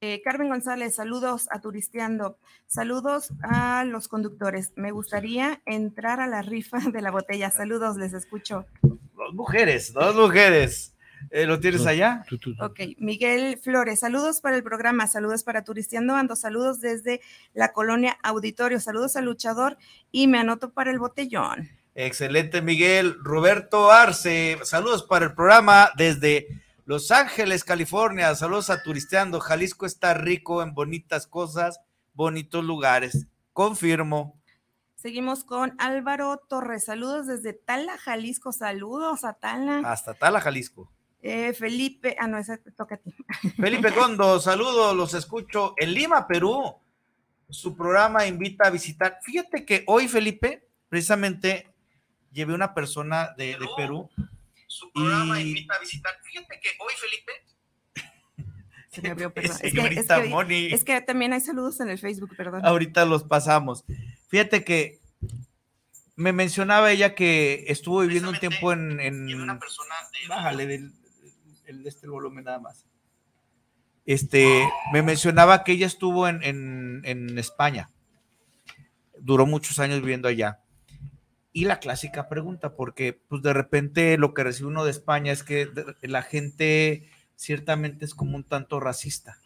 [0.00, 2.38] Eh, Carmen González, saludos a Turisteando.
[2.66, 4.72] Saludos a los conductores.
[4.74, 7.50] Me gustaría entrar a la rifa de la botella.
[7.50, 8.64] Saludos, les escucho.
[8.82, 10.94] Dos mujeres, dos mujeres.
[11.30, 12.24] Eh, ¿Lo tienes allá?
[12.60, 17.20] Ok, Miguel Flores, saludos para el programa, saludos para Turisteando Ando, saludos desde
[17.52, 19.76] la colonia Auditorio, saludos al luchador
[20.10, 21.68] y me anoto para el botellón.
[21.94, 23.16] Excelente, Miguel.
[23.22, 26.46] Roberto Arce, saludos para el programa desde
[26.84, 28.34] Los Ángeles, California.
[28.34, 29.40] Saludos a Turisteando.
[29.40, 31.80] Jalisco está rico en bonitas cosas,
[32.14, 33.26] bonitos lugares.
[33.52, 34.40] Confirmo.
[34.94, 36.84] Seguimos con Álvaro Torres.
[36.84, 38.52] Saludos desde Tala, Jalisco.
[38.52, 39.80] Saludos a Tala.
[39.84, 40.92] Hasta Tala, Jalisco.
[41.22, 43.14] Eh, Felipe, ah, no, ese toca a ti.
[43.56, 46.76] Felipe Condo, saludos, los escucho en Lima, Perú.
[47.48, 49.18] Su programa invita a visitar.
[49.22, 51.68] Fíjate que hoy, Felipe, precisamente
[52.32, 54.08] llevé una persona de, de Perú.
[54.66, 56.12] Su programa invita a visitar.
[56.22, 57.32] Fíjate que hoy, Felipe,
[58.88, 59.56] Se me abrió, perdón.
[59.62, 62.64] Es que, es que también hay saludos en el Facebook, perdón.
[62.64, 63.84] Ahorita los pasamos.
[64.28, 65.00] Fíjate que
[66.16, 69.00] me mencionaba ella que estuvo viviendo un tiempo en.
[69.00, 69.58] en
[70.28, 70.92] bájale del,
[71.70, 72.86] el, este volumen nada más.
[74.06, 77.90] Este, me mencionaba que ella estuvo en, en, España.
[79.18, 80.60] Duró muchos años viviendo allá.
[81.52, 85.42] Y la clásica pregunta, porque pues de repente lo que recibe uno de España es
[85.42, 85.68] que
[86.02, 89.38] la gente ciertamente es como un tanto racista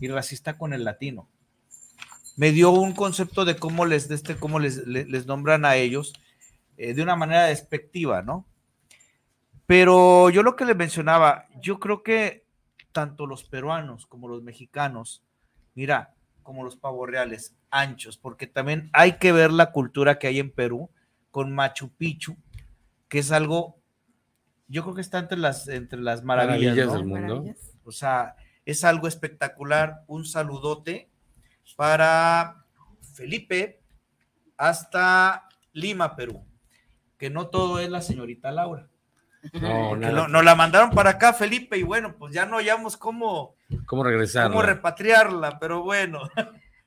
[0.00, 1.28] y racista con el latino.
[2.36, 5.76] Me dio un concepto de cómo les, de este, cómo les, le- les nombran a
[5.76, 6.12] ellos
[6.76, 8.46] eh, de una manera despectiva, ¿no?
[9.72, 12.44] Pero yo lo que le mencionaba, yo creo que
[12.92, 15.24] tanto los peruanos como los mexicanos,
[15.74, 20.50] mira, como los pavorreales, anchos, porque también hay que ver la cultura que hay en
[20.50, 20.90] Perú
[21.30, 22.36] con Machu Picchu,
[23.08, 23.80] que es algo,
[24.68, 26.92] yo creo que está entre las, entre las maravillas, Maravillas ¿no?
[26.92, 27.34] del mundo.
[27.36, 27.78] Maravillas.
[27.82, 30.04] O sea, es algo espectacular.
[30.06, 31.08] Un saludote
[31.76, 32.66] para
[33.14, 33.80] Felipe
[34.58, 36.44] hasta Lima, Perú.
[37.16, 38.91] Que no todo es la señorita Laura.
[39.60, 43.54] No, no- nos la mandaron para acá, Felipe, y bueno, pues ya no hallamos cómo,
[43.86, 44.48] ¿Cómo regresar?
[44.48, 46.20] cómo repatriarla, pero bueno.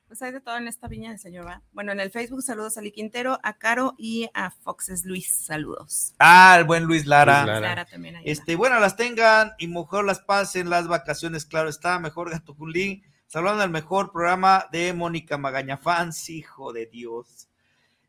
[0.08, 1.62] Pues hay de todo en esta viña del señor, ¿va?
[1.72, 5.28] Bueno, en el Facebook saludos a Li Quintero, a Caro y a Foxes Luis.
[5.44, 6.14] Saludos.
[6.20, 7.38] Ah, el buen Luis Lara.
[7.42, 7.60] Luis Lara.
[7.60, 8.22] Lara también ahí.
[8.24, 13.02] Este, bueno, las tengan y mejor las pasen las vacaciones, claro está, mejor Gato Culín.
[13.26, 17.48] Saludando al mejor programa de Mónica Magaña Fans, hijo de Dios.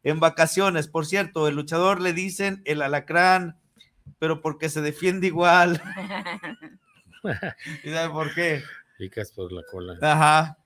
[0.04, 3.58] En vacaciones, por cierto, el luchador le dicen el alacrán,
[4.20, 5.82] pero porque se defiende igual.
[7.84, 8.64] ¿Y sabe por qué?
[8.98, 9.98] Picas por la cola.
[10.02, 10.58] Ajá.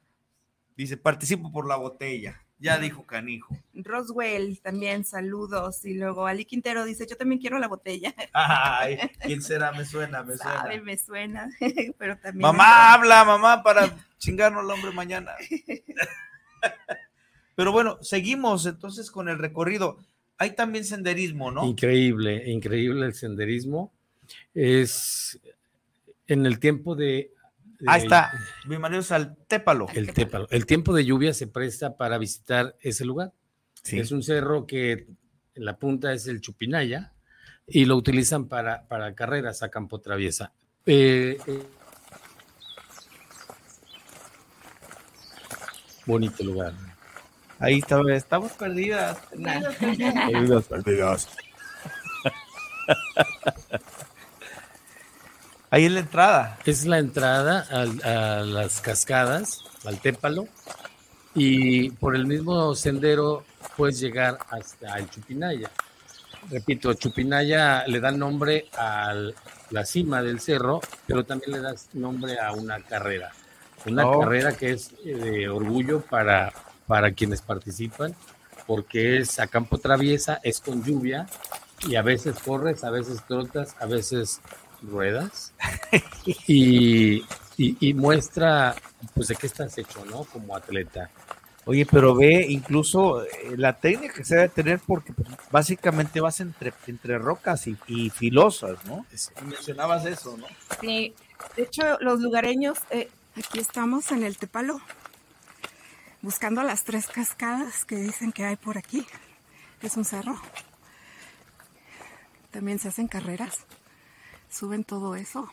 [0.76, 2.42] Dice, participo por la botella.
[2.62, 3.58] Ya dijo Canijo.
[3.74, 5.84] Roswell también, saludos.
[5.84, 8.14] Y luego Ali Quintero dice, yo también quiero la botella.
[8.34, 9.72] Ay, ¿quién será?
[9.72, 10.62] Me suena, me suena.
[10.62, 11.50] Sabe, me suena,
[11.98, 12.44] pero también.
[12.44, 15.32] Mamá, habla, mamá, para chingarnos al hombre mañana.
[17.56, 19.98] Pero bueno, seguimos entonces con el recorrido.
[20.42, 21.64] Hay también senderismo, ¿no?
[21.68, 23.94] Increíble, increíble el senderismo.
[24.56, 25.40] Es
[26.26, 27.32] en el tiempo de.
[27.80, 28.32] de- Ahí está.
[28.66, 29.86] Bienvenidos al Tépalo.
[29.94, 30.48] El Tépalo.
[30.50, 33.34] El tiempo de lluvia se presta para visitar ese lugar.
[33.84, 34.00] Sí.
[34.00, 35.06] Es un cerro que
[35.54, 37.14] en la punta es el Chupinaya
[37.68, 40.54] y lo utilizan para, para carreras a campo traviesa.
[40.88, 41.64] Eh, eh,
[46.08, 46.74] bonito lugar.
[47.62, 49.18] Ahí está, estamos perdidas.
[50.70, 51.28] Perdidas.
[55.70, 56.58] Ahí es la entrada.
[56.66, 60.48] Es la entrada al- a, las cascadas, al Tépalo,
[61.34, 63.46] y por el mismo sendero
[63.78, 65.70] puedes llegar hasta el Chupinaya.
[66.50, 69.14] Repito, Chupinaya le da nombre a
[69.70, 73.32] la cima del cerro, pero también le da nombre a una carrera.
[73.86, 74.20] Una Oh.
[74.20, 76.52] carrera que es eh, de orgullo para,
[76.92, 78.14] para quienes participan,
[78.68, 81.26] porque es a campo traviesa, es con lluvia,
[81.88, 84.42] y a veces corres, a veces trotas, a veces
[84.82, 85.54] ruedas
[86.48, 87.20] y,
[87.58, 88.76] y- y muestra
[89.16, 90.26] pues de qué estás hecho, ¿no?
[90.26, 91.10] Como atleta.
[91.64, 96.42] Oye, pero ve incluso eh, la técnica que se debe tener porque pues, básicamente vas
[96.42, 99.06] entre, entre rocas y, y filosas, ¿no?
[99.46, 100.46] Mencionabas eso, ¿no?
[100.82, 101.14] Sí,
[101.56, 104.82] de hecho, los lugareños, eh, aquí estamos en el Tepalo,
[106.22, 109.06] buscando las tres cascadas que dicen que hay por aquí.
[109.82, 110.40] Es un cerro.
[112.52, 113.60] También se hacen carreras,
[114.50, 115.52] suben todo eso.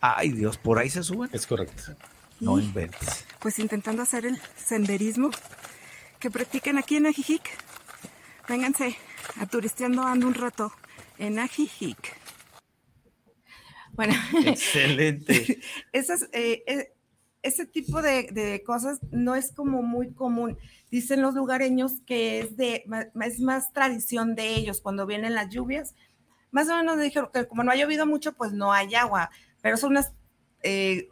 [0.00, 1.30] Ay, Dios, por ahí se suben.
[1.32, 1.94] Es correcto.
[2.40, 3.24] No inventes.
[3.38, 5.30] pues intentando hacer el senderismo
[6.18, 7.42] que practican aquí en Ajijic.
[8.48, 8.96] Vénganse
[9.40, 10.72] a turisteando ando un rato
[11.18, 12.16] en Ajijic.
[13.92, 15.60] Bueno, Excelente.
[15.92, 16.92] esas, eh, eh,
[17.42, 20.58] ese tipo de, de cosas no es como muy común.
[20.90, 22.84] Dicen los lugareños que es, de,
[23.24, 25.94] es más tradición de ellos cuando vienen las lluvias.
[26.50, 29.30] Más o menos dijeron que como no ha llovido mucho, pues no hay agua,
[29.60, 30.12] pero son unas
[30.62, 31.08] eh,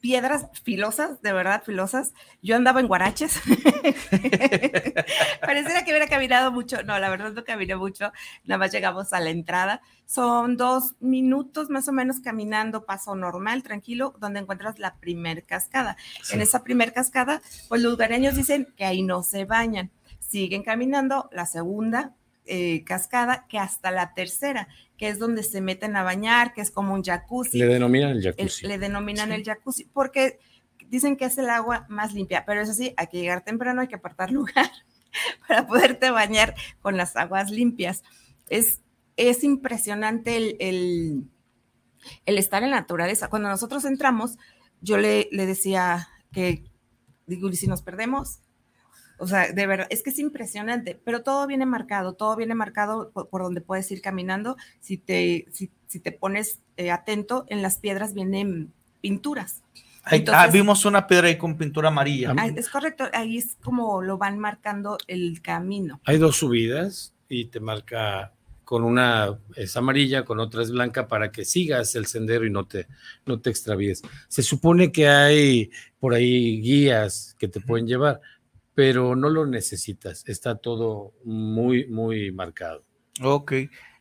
[0.00, 2.14] piedras filosas, de verdad filosas.
[2.42, 3.40] Yo andaba en guaraches.
[5.40, 6.82] Pareciera que hubiera caminado mucho.
[6.82, 8.12] No, la verdad no caminé mucho.
[8.44, 9.80] Nada más llegamos a la entrada.
[10.06, 15.96] Son dos minutos más o menos caminando, paso normal, tranquilo, donde encuentras la primer cascada.
[16.30, 19.90] En esa primer cascada, pues los lugareños dicen que ahí no se bañan.
[20.18, 22.14] siguen caminando, la segunda
[22.48, 26.70] eh, cascada, que hasta la tercera, que es donde se meten a bañar, que es
[26.70, 27.58] como un jacuzzi.
[27.58, 28.66] Le denominan el El- jacuzzi.
[28.66, 30.40] le denominan el jacuzzi, porque
[30.88, 33.88] dicen que es el agua más limpia, pero eso sí, hay que llegar temprano, hay
[33.88, 34.70] que apartar lugar
[35.46, 38.02] para poderte bañar con las aguas limpias.
[38.48, 38.80] Es,
[39.16, 41.24] es impresionante el, el,
[42.26, 43.28] el estar en la naturaleza.
[43.28, 44.38] Cuando nosotros entramos,
[44.80, 46.64] yo le, le decía que,
[47.26, 48.40] digo, ¿y si nos perdemos?
[49.18, 53.10] O sea, de verdad, es que es impresionante, pero todo viene marcado, todo viene marcado
[53.10, 54.56] por, por donde puedes ir caminando.
[54.80, 59.62] Si te, si, si te pones eh, atento, en las piedras vienen pinturas.
[60.04, 62.32] Ahí- Entonces- ah, vimos una piedra ahí con pintura amarilla.
[62.38, 66.00] Ah, es correcto, ahí es como lo van marcando el camino.
[66.04, 68.32] Hay dos subidas y te marca
[68.64, 72.66] con una es amarilla, con otra es blanca para que sigas el sendero y no
[72.66, 72.86] te,
[73.24, 74.02] no te extravíes.
[74.28, 78.20] Se supone que hay por ahí guías que te pueden llevar,
[78.78, 80.22] pero no lo necesitas.
[80.28, 82.84] Está todo muy, muy marcado.
[83.20, 83.52] Ok.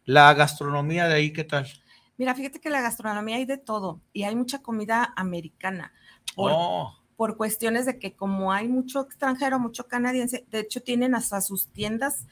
[0.06, 1.68] La gastronomía de ahí, ¿qué tal?
[2.16, 5.94] Mira, fíjate que la gastronomía hay de todo y hay mucha comida americana.
[6.36, 11.16] Por, Oh, por cuestiones de que como hay mucho extranjero, mucho canadiense, de hecho tienen
[11.16, 12.28] hasta sus tiendas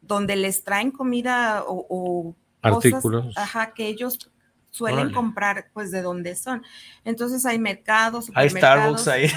[0.00, 3.36] donde les traen comida o, o cosas, Artículos.
[3.36, 4.30] ajá, que ellos
[4.76, 5.14] suelen Órale.
[5.14, 6.62] comprar pues de donde son.
[7.04, 9.00] Entonces hay mercados, hay supermercados.
[9.02, 9.28] Starbucks ahí.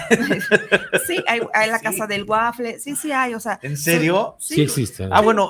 [1.08, 1.84] sí, hay, hay la Sí.
[1.86, 3.60] casa del waffle, sí, sí hay, o sea.
[3.62, 4.36] ¿En serio?
[4.40, 5.08] Sí, Sí existe.
[5.12, 5.50] Ah, bueno,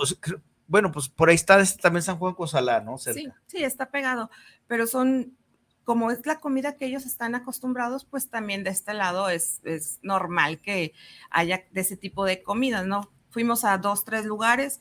[0.68, 2.98] bueno, pues por ahí está este también San Juan Cosalá, ¿no?
[2.98, 3.20] Cerca.
[3.20, 4.30] Sí, sí, está pegado,
[4.68, 5.36] pero son,
[5.84, 9.98] como es la comida que ellos están acostumbrados, pues también de este lado es, es
[10.04, 10.94] normal que
[11.32, 13.10] haya de ese tipo de comidas, ¿no?
[13.32, 14.80] Fuimos a dos, tres lugares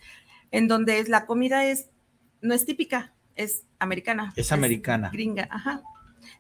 [0.51, 1.91] en donde es, la comida es,
[2.41, 4.33] no es típica, es americana.
[4.37, 5.09] Es americana.
[5.11, 5.81] Gringa, ajá.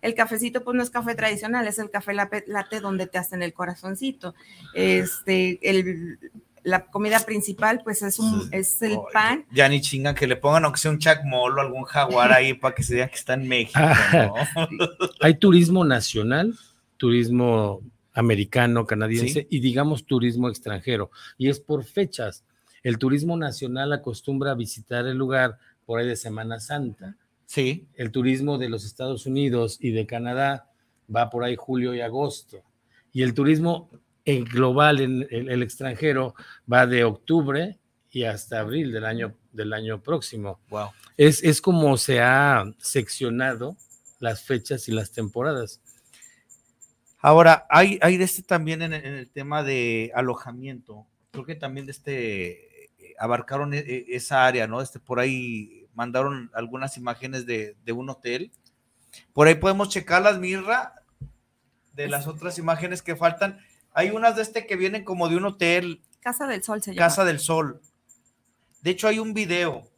[0.02, 3.54] El cafecito, pues no es café tradicional, es el café latte donde te hacen el
[3.54, 4.34] corazoncito.
[4.74, 6.18] Este, el,
[6.62, 9.46] la comida principal, pues es un, es el pan.
[9.50, 12.74] Ya ni chingan que le pongan aunque sea un chacmol o algún jaguar ahí para
[12.74, 13.80] que se diga que está en México,
[14.12, 14.34] ¿no?
[15.20, 16.54] Hay turismo nacional,
[16.96, 17.80] turismo
[18.12, 19.46] americano, canadiense Sí.
[19.50, 21.10] y digamos turismo extranjero.
[21.38, 22.44] Y es por fechas.
[22.82, 25.58] El turismo nacional acostumbra a visitar el lugar
[25.88, 27.16] por ahí de Semana Santa.
[27.46, 27.86] Sí.
[27.94, 30.70] El turismo de los Estados Unidos y de Canadá
[31.14, 32.62] va por ahí julio y agosto.
[33.10, 33.88] Y el turismo
[34.26, 36.34] en global, en el, el extranjero,
[36.70, 37.78] va de octubre
[38.10, 40.60] y hasta abril del año, del año próximo.
[40.68, 40.90] Wow.
[41.16, 43.74] Es, es como se ha seccionado
[44.18, 45.80] las fechas y las temporadas.
[47.20, 51.06] Ahora, hay, hay de este también en, el- en el tema de alojamiento.
[51.30, 54.82] Creo que también de este eh, abarcaron e- e- esa área, ¿no?
[54.82, 58.52] Este por ahí mandaron algunas imágenes de, de un hotel.
[59.32, 60.94] Por ahí podemos checar las mirra
[61.92, 63.58] de las otras imágenes que faltan.
[63.92, 67.06] Hay unas de este que vienen como de un hotel, Casa del Sol se llama.
[67.06, 67.80] Casa del Sol.
[68.82, 69.88] De hecho, hay un video.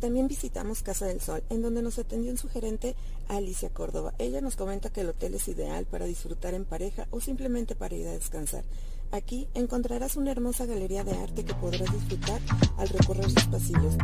[0.00, 2.96] También visitamos Casa del Sol, en donde nos atendió un sugerente
[3.28, 4.14] Alicia Córdoba.
[4.18, 7.94] Ella nos comenta que el hotel es ideal para disfrutar en pareja o simplemente para
[7.94, 8.64] ir a descansar.
[9.12, 12.40] Aquí encontrarás una hermosa galería de arte que podrás disfrutar
[12.78, 13.96] al recorrer sus pasillos.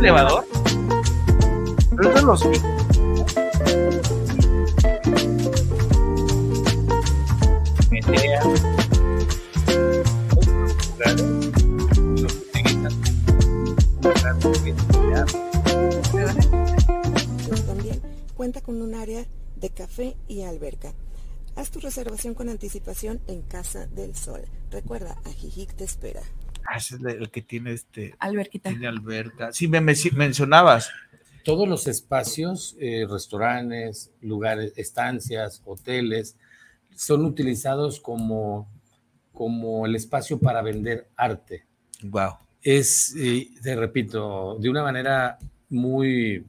[0.00, 0.44] elevador.
[1.96, 2.42] Pero los
[18.40, 19.26] cuenta con un área
[19.56, 20.94] de café y alberca.
[21.56, 24.40] Haz tu reservación con anticipación en Casa del Sol.
[24.70, 26.22] Recuerda, Ajijic te espera.
[26.64, 28.14] Ah, ese es el que tiene este.
[28.18, 28.70] Alberquita.
[28.70, 29.52] Tiene alberca.
[29.52, 30.88] Sí, me, mencionabas.
[31.44, 36.34] Todos los espacios, eh, restaurantes, lugares, estancias, hoteles,
[36.96, 38.72] son utilizados como,
[39.34, 41.66] como el espacio para vender arte.
[42.04, 42.38] Wow.
[42.62, 45.38] es, eh, te repito, de una manera
[45.68, 46.46] muy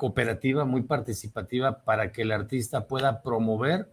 [0.00, 3.86] cooperativa, muy participativa para que el artista pueda promover,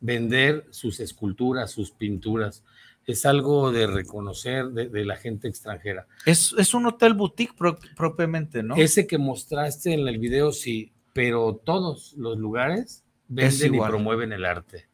[0.00, 2.62] vender sus esculturas, sus pinturas.
[3.06, 6.06] Es algo de reconocer de, de la gente extranjera.
[6.26, 8.76] Es, es un hotel boutique pro- propiamente, ¿no?
[8.76, 14.44] Ese que mostraste en el video, sí, pero todos los lugares venden y promueven el
[14.44, 14.86] arte.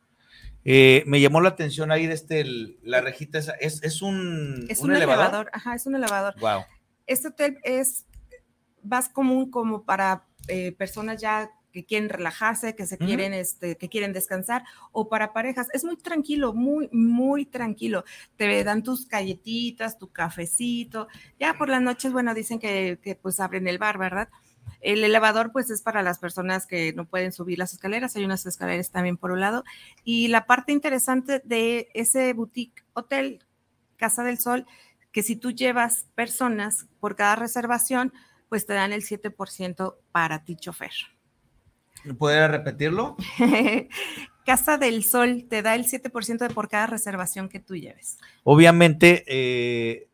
[0.64, 3.52] Eh, me llamó la atención ahí de este, el- la rejita esa.
[3.52, 5.50] Es, es un, Es un, elevador?
[5.52, 6.34] ajá, es un elevador.
[6.38, 6.62] Wow.
[7.06, 8.04] Este hotel es
[8.82, 13.88] más común como para eh, personas ya que quieren relajarse, que se quieren, este, que
[13.88, 15.68] quieren descansar, o para parejas.
[15.72, 18.04] Es muy tranquilo, muy, muy tranquilo.
[18.36, 21.06] Te dan tus galletitas, tu cafecito.
[21.38, 24.28] Ya por las noches, bueno, dicen que, que pues abren el bar, ¿verdad?
[24.80, 28.16] El elevador, pues, es para las personas que no pueden subir las escaleras.
[28.16, 29.64] Hay unas escaleras también por un lado.
[30.04, 33.44] Y la parte interesante de ese boutique hotel,
[33.96, 34.66] Casa del Sol,
[35.12, 38.12] que si tú llevas personas por cada reservación,
[38.50, 40.90] pues te dan el 7% para ti, chofer.
[42.18, 43.16] ¿Puede repetirlo?
[44.44, 48.18] Casa del Sol te da el 7% de por cada reservación que tú lleves.
[48.42, 50.08] Obviamente, eh,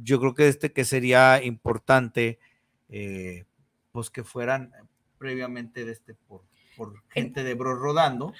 [0.00, 2.38] yo creo que este que sería importante,
[2.88, 3.44] eh,
[3.90, 4.72] pues que fueran
[5.18, 6.42] previamente de este por,
[6.76, 8.34] por gente de Bros rodando,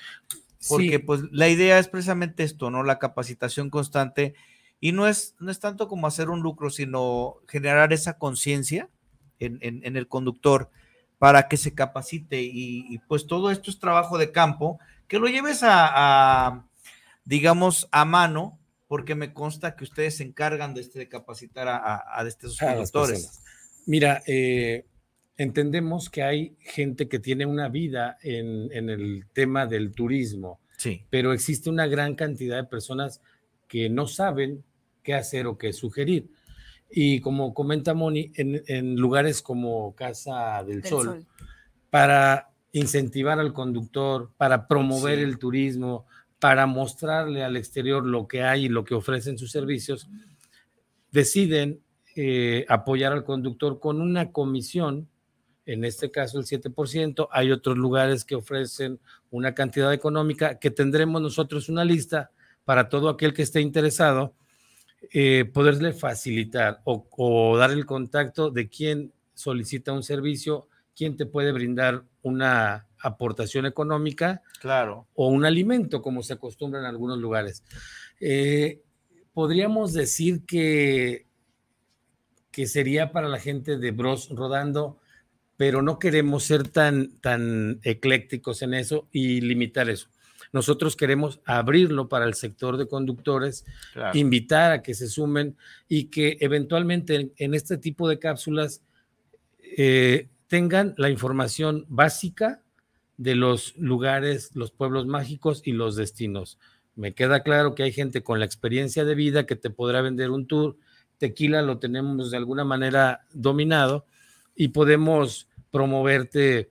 [0.69, 2.85] porque pues la idea es precisamente esto, ¿no?
[2.85, 4.35] La capacitación constante
[4.79, 8.89] y no es, no es tanto como hacer un lucro, sino generar esa conciencia
[9.39, 10.71] en, en el conductor
[11.25, 14.79] para que se capacite y, pues todo esto es trabajo de campo,
[15.09, 16.67] que lo lleves a,
[17.25, 18.59] digamos, a mano,
[18.89, 23.41] porque me consta que ustedes se encargan de, este, capacitar a, a, estos conductores.
[23.87, 24.85] Mira, eh,
[25.39, 31.07] entendemos que hay gente que tiene una vida en, en, el tema del turismo, sí.
[31.09, 33.23] pero existe una gran cantidad de personas
[33.67, 34.63] que no saben
[35.03, 36.29] qué hacer o qué sugerir.
[36.97, 41.27] Y como comenta Moni, en, lugares como Casa del, Sol,
[41.91, 46.07] para incentivar al conductor, para promover el turismo,
[46.39, 50.09] para mostrarle al exterior lo que hay y lo que ofrecen sus servicios,
[51.11, 51.81] deciden
[52.15, 55.09] eh, apoyar al conductor con una comisión,
[55.67, 57.27] en este caso el 7%.
[57.33, 59.01] Hay otros lugares que ofrecen
[59.33, 62.31] una cantidad económica que tendremos nosotros una lista
[62.65, 64.33] para todo aquel que esté interesado
[65.13, 71.53] eh, poderle facilitar o, dar el contacto de quien solicita un servicio, quién te puede
[71.53, 75.07] brindar una aportación económica claro.
[75.15, 77.63] o un alimento, como se acostumbra en algunos lugares.
[78.21, 78.83] Eh,
[79.33, 81.27] podríamos decir que,
[82.51, 84.99] que sería para la gente de Bros rodando,
[85.57, 90.09] pero no queremos ser tan, tan eclécticos en eso y limitar eso.
[90.55, 93.67] Nosotros queremos abrirlo para el sector de conductores,
[94.13, 95.57] invitar a que se sumen
[95.89, 98.81] y que eventualmente en, este tipo de cápsulas
[99.77, 102.63] eh, tengan la información básica
[103.17, 106.61] de los lugares, los pueblos mágicos y los destinos.
[106.95, 110.31] Me queda claro que hay gente con la experiencia de vida que te podrá vender
[110.31, 110.77] un tour.
[111.19, 114.07] Tequila lo tenemos de alguna manera dominado
[114.55, 116.71] y podemos promoverte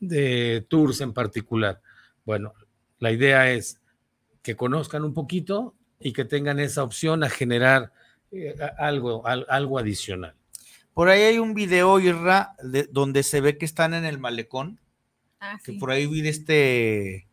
[0.00, 1.80] de tours en particular.
[2.26, 2.52] Bueno,
[3.00, 3.80] la idea es
[4.42, 7.92] que conozcan un poquito y que tengan esa opción a generar
[8.30, 10.34] eh, algo, algo adicional.
[10.94, 14.80] Por ahí hay un video, Irra, de, donde se ve que están en el malecón.
[15.40, 17.26] Ah, que por ahí vi este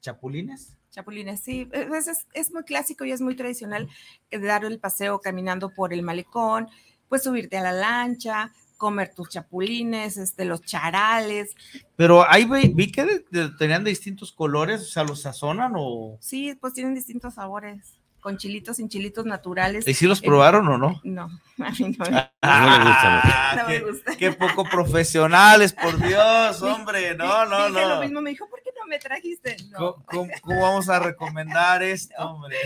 [0.00, 0.76] chapulines.
[0.90, 3.88] Chapulines, sí, es, es, muy clásico y es muy tradicional
[4.30, 6.68] dar el paseo caminando por el malecón,
[7.08, 8.52] pues subirte a la lancha,
[8.84, 11.56] comer tus chapulines, este, los charales.
[11.96, 13.24] Pero ahí vi, que
[13.58, 16.18] tenían de distintos colores, o sea, ¿los sazonan o...?
[16.20, 19.88] Sí, pues tienen distintos sabores, con chilitos, sin chilitos naturales.
[19.88, 21.00] ¿Y si los probaron o no?
[21.02, 21.22] No,
[21.64, 22.04] a mí no,
[22.42, 24.16] ah, no, me gusta.
[24.18, 27.88] Qué, poco profesionales, por Dios, hombre, no, no, no.
[27.88, 29.56] lo mismo, me dijo, ¿por qué no me trajiste?
[29.72, 30.28] ¿Cómo,
[30.60, 32.58] vamos a recomendar esto, hombre?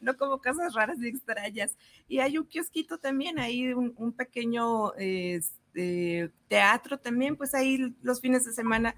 [0.00, 1.76] No, como cosas raras y extrañas.
[2.08, 8.44] Y hay un kiosquito también, ahí un, pequeño este, teatro también, pues ahí los fines
[8.44, 8.94] de semana,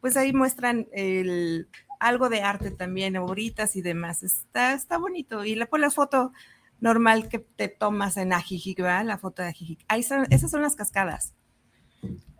[0.00, 0.86] pues ahí muestran
[2.00, 4.22] algo de arte también, oboritas y demás.
[4.22, 5.44] Está, está bonito.
[5.44, 6.32] Y la, pues, la foto
[6.80, 9.04] normal que te tomas en Ajijic, ¿verdad?
[9.04, 9.84] La foto de Ajijic.
[9.88, 11.34] Ahí son, esas son las cascadas.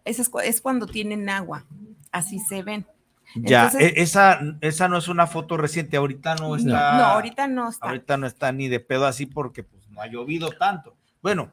[0.04, 1.64] Es cuando tienen agua.
[2.12, 2.86] Así se ven.
[3.34, 6.96] Ya, e, esa, esa no es una foto reciente, ahorita no está.
[6.96, 7.86] No, ahorita no está.
[7.86, 10.96] Ahorita no está ni de pedo así porque pues no ha llovido tanto.
[11.22, 11.52] Bueno,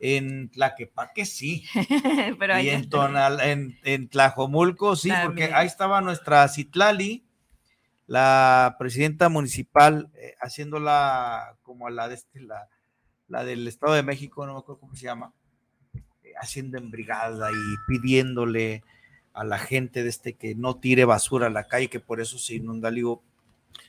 [0.00, 1.64] en Tlaquepaque sí.
[2.38, 7.24] Pero y en, Tonal, en, en, Tlajomulco sí, porque ahí estaba nuestra Citlali,
[8.06, 12.68] la presidenta municipal, eh, haciéndola como la de este, la,
[13.26, 15.32] la del Estado de México, no me acuerdo cómo se llama,
[15.94, 18.82] eh, haciendo en brigada y pidiéndole
[19.38, 22.38] a la gente de este que no tire basura a la calle, que por eso
[22.38, 22.90] se inunda.
[22.90, 23.22] Le digo,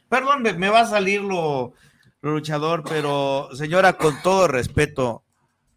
[0.08, 1.74] perdón, me, va a salir lo,
[2.22, 5.24] luchador, pero señora, con todo respeto,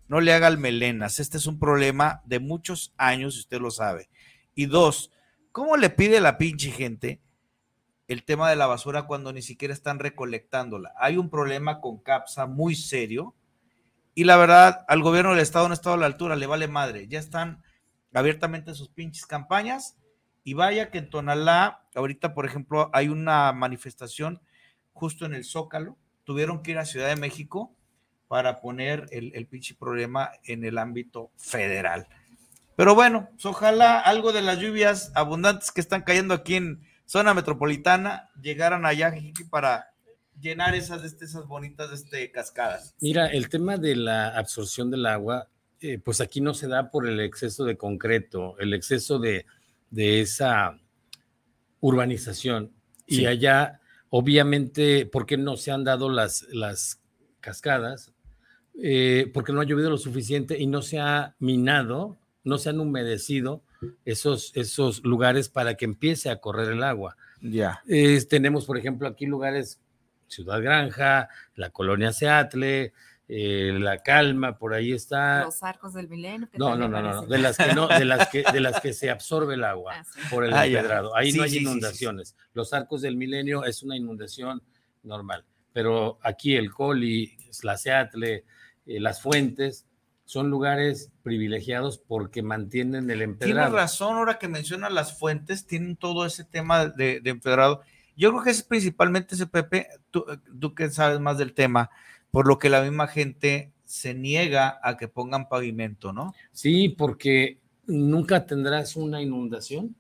[0.09, 1.21] no le haga el melenas.
[1.21, 4.11] Este es un problema de muchos años, usted lo sabe.
[4.55, 5.11] Y dos,
[5.53, 7.21] ¿cómo le pide la pinche gente
[8.09, 10.93] el tema de la basura cuando ni siquiera están recolectándola?
[10.99, 13.35] Hay un problema con CAPSA muy serio
[14.15, 16.69] y la verdad, al gobierno del estado no ha estado a la altura, le vale
[16.69, 17.09] madre.
[17.09, 17.63] Ya están
[18.15, 19.97] abiertamente sus pinches campañas.
[20.45, 24.41] Y vaya que en Tonalá, ahorita, por ejemplo, hay una manifestación
[24.93, 25.97] justo en el Zócalo.
[26.25, 27.75] Tuvieron que ir a Ciudad de México
[28.33, 32.07] para poner el, pinche problema en el ámbito federal.
[32.77, 37.35] Pero bueno, pues ojalá algo de las lluvias abundantes que están cayendo aquí en zona
[37.35, 39.13] metropolitana llegaran allá
[39.51, 39.93] para
[40.41, 42.95] llenar esas, esas bonitas este, cascadas.
[43.01, 45.49] Mira, el tema de la absorción del agua,
[45.83, 49.47] eh, pues aquí no se da por el exceso de concreto, el exceso de,
[49.91, 50.79] de esa
[51.81, 52.73] urbanización.
[53.05, 57.01] Y allá, obviamente, ¿por qué no se han dado las, las
[57.41, 58.13] cascadas?
[58.81, 62.79] Eh, porque no ha llovido lo suficiente y no se ha minado, no se han
[62.79, 63.65] humedecido
[64.05, 67.17] esos, esos lugares para que empiece a correr el agua.
[67.41, 67.83] Ya.
[68.31, 69.81] tenemos, por ejemplo, aquí lugares,
[70.29, 72.93] Ciudad Granja, la colonia Seatle,
[73.35, 75.45] eh, la calma, por ahí está.
[75.45, 76.51] Los arcos del milenio.
[76.53, 79.09] No, no, no, no, de las que no, de las que, de las que se
[79.09, 81.17] absorbe el agua ah, por el ah, empedrado.
[81.17, 82.37] Ahí no hay inundaciones.
[82.53, 84.63] Los arcos del milenio es una inundación
[85.03, 88.45] normal, pero aquí el Coli, la Seatle,
[88.85, 89.87] eh, las fuentes,
[90.27, 93.61] son lugares privilegiados porque mantienen el empedrado.
[93.61, 97.81] Tienes razón, ahora que menciona las fuentes, tienen todo ese tema de, empedrado.
[98.15, 100.27] Yo creo que es principalmente ese, Pepe, tú,
[100.61, 101.89] tú, que sabes más del tema,
[102.33, 106.35] por lo que la misma gente se niega a que pongan pavimento, ¿no?
[106.51, 109.95] Sí, porque nunca tendrás una inundación,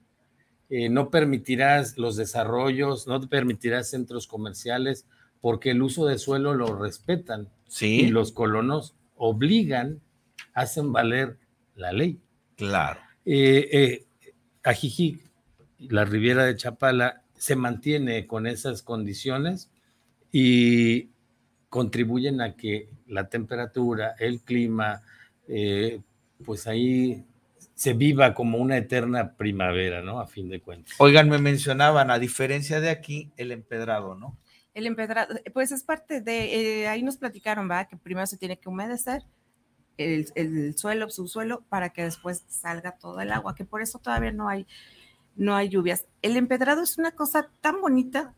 [0.70, 5.06] eh, no permitirás los desarrollos, no permitirás centros comerciales,
[5.42, 7.50] porque el uso de suelo lo respetan.
[7.68, 8.00] Sí.
[8.00, 10.00] Y los colonos obligan
[10.54, 11.38] hacen valer
[11.74, 12.18] la ley.
[12.56, 13.00] Claro.
[13.26, 14.06] Eh, eh,
[14.62, 15.30] Ajijic,
[15.78, 19.70] la Riviera de Chapala, se mantiene con esas condiciones
[20.30, 21.10] y
[21.72, 25.00] contribuyen a que la temperatura, el clima,
[25.48, 26.02] eh,
[26.44, 27.24] pues ahí
[27.72, 30.20] se viva como una eterna primavera, ¿no?
[30.20, 30.94] A fin de cuentas.
[30.98, 34.36] Oigan, me mencionaban, a diferencia de aquí, el empedrado, ¿no?
[34.74, 37.86] El empedrado, pues es parte de, ahí nos platicaron, ¿va?
[37.86, 39.22] Que primero se tiene que humedecer,
[39.96, 44.32] el, el, suelo, subsuelo, para que después salga todo el agua, que por eso todavía
[44.32, 44.66] no hay,
[45.36, 46.04] no hay lluvias.
[46.20, 48.34] El empedrado es una cosa tan bonita,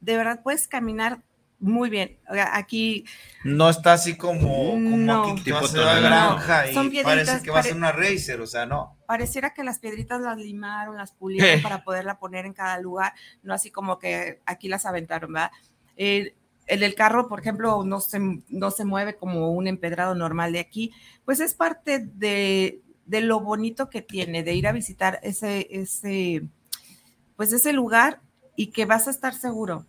[0.00, 1.24] de verdad puedes caminar
[1.58, 2.18] muy bien.
[2.52, 3.04] Aquí.
[3.44, 7.60] No está así como, como aquí que vas a la granja y parece que va
[7.60, 8.96] a ser una racer, o sea, no.
[9.06, 13.54] Pareciera que las piedritas las limaron, las pulieron para poderla poner en cada lugar, no
[13.54, 15.50] así como que aquí las aventaron, ¿verdad?
[15.96, 16.34] Eh,
[16.66, 20.58] el del carro, por ejemplo, no se, no se mueve como un empedrado normal de
[20.58, 20.92] aquí,
[21.24, 26.42] pues es parte de, lo bonito que tiene, de ir a visitar ese, ese,
[27.36, 28.20] pues ese lugar
[28.56, 29.86] y que vas a estar seguro.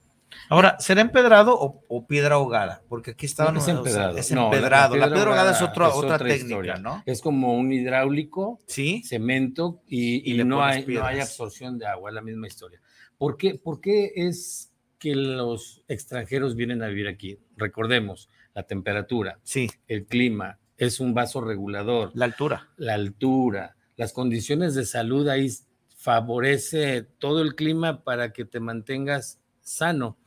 [0.50, 2.82] Ahora, ¿será empedrado o, piedra ahogada?
[2.88, 4.18] Porque aquí está es empedrado.
[4.18, 4.96] es empedrado.
[4.96, 7.04] la, piedra ahogada es, otra, otra, técnica, ¿no?
[7.06, 9.02] Es como un hidráulico, ¿Sí?
[9.04, 12.82] cemento y, y, no, hay, no, hay, absorción de agua, es la misma historia.
[13.18, 17.40] ¿Por qué, ¿Por qué es que los extranjeros vienen a vivir aquí.
[17.56, 19.70] Recordemos, la temperatura, sí.
[19.88, 22.12] el clima, es un vaso regulador.
[22.14, 22.70] La altura.
[22.78, 25.50] La altura, las condiciones de salud ahí
[25.96, 30.18] favorece todo el clima para que te mantengas sano.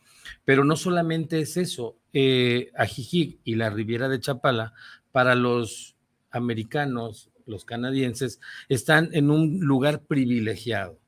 [0.45, 4.74] Pero no solamente es eso, eh, Ajijic y la Riviera de Chapala,
[5.12, 5.97] para los
[6.30, 10.99] americanos, los canadienses, están en un lugar privilegiado.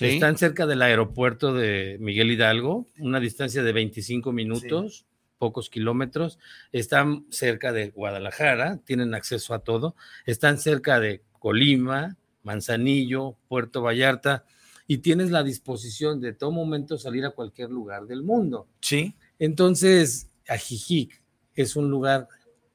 [0.00, 5.04] Están cerca del aeropuerto de Miguel Hidalgo, una distancia de 25 minutos,
[5.38, 6.38] pocos kilómetros.
[6.72, 9.94] Están cerca de Guadalajara, tienen acceso a todo.
[10.24, 14.44] Están cerca de Colima, Manzanillo, Puerto Vallarta
[14.92, 18.68] y tienes la disposición de todo momento salir a cualquier lugar del mundo.
[18.82, 19.14] Sí.
[19.38, 21.22] Entonces, Ajijic
[21.54, 22.28] es un lugar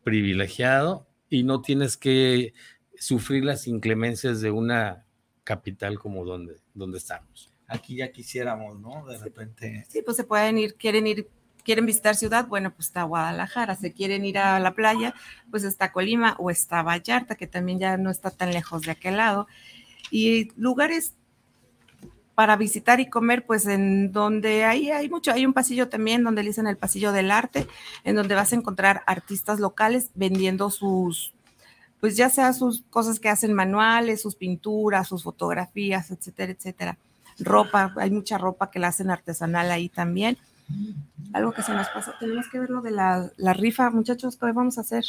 [0.03, 2.55] privilegiado y no tienes que
[2.97, 5.05] sufrir las inclemencias de una
[5.43, 7.53] capital como donde, donde estamos.
[7.67, 9.05] Aquí ya quisiéramos, ¿no?
[9.05, 9.85] De repente.
[9.87, 11.29] Sí, pues se pueden ir, quieren ir,
[11.63, 15.13] quieren visitar ciudad, bueno, pues está Guadalajara, se quieren ir a la playa,
[15.51, 19.17] pues está Colima o está Vallarta, que también ya no está tan lejos de aquel
[19.17, 19.47] lado.
[20.09, 21.16] Y lugares
[22.37, 26.43] para visitar y comer, pues en donde hay, hay mucho, hay un pasillo también donde
[26.43, 27.65] le dicen el pasillo del arte,
[28.03, 31.33] en donde vas a encontrar artistas locales vendiendo sus,
[31.99, 36.97] pues ya sea sus cosas que hacen manuales, sus pinturas, sus fotografías, etcétera, etcétera.
[37.39, 40.37] Ropa, hay mucha ropa que la hacen artesanal ahí también.
[41.33, 44.77] Algo que se nos pasa, tenemos que ver lo de la, rifa, muchachos, ¿qué vamos
[44.77, 45.05] a hacer?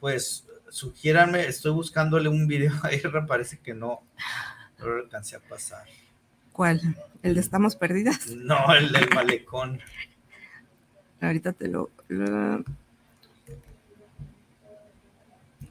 [0.00, 4.00] Pues sugiéranme, estoy buscándole un video ahí, parece que no,
[4.78, 5.84] no lo alcancé a pasar.
[6.52, 6.96] ¿Cuál?
[7.22, 8.26] ¿El de Estamos Perdidas?
[8.28, 9.80] No, el del malecón.
[11.20, 11.90] Ahorita te lo...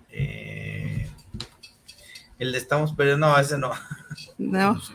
[0.09, 1.09] Eh,
[2.39, 3.71] El de estamos perdiendo, no, ese no.
[4.37, 4.81] No.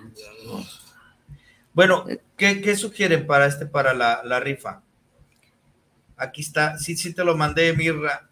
[1.72, 2.07] Bueno,
[2.39, 4.80] ¿qué, qué sugieren para este, para la, la rifa?
[6.16, 8.30] Aquí está, sí, sí te lo mandé, Mirra.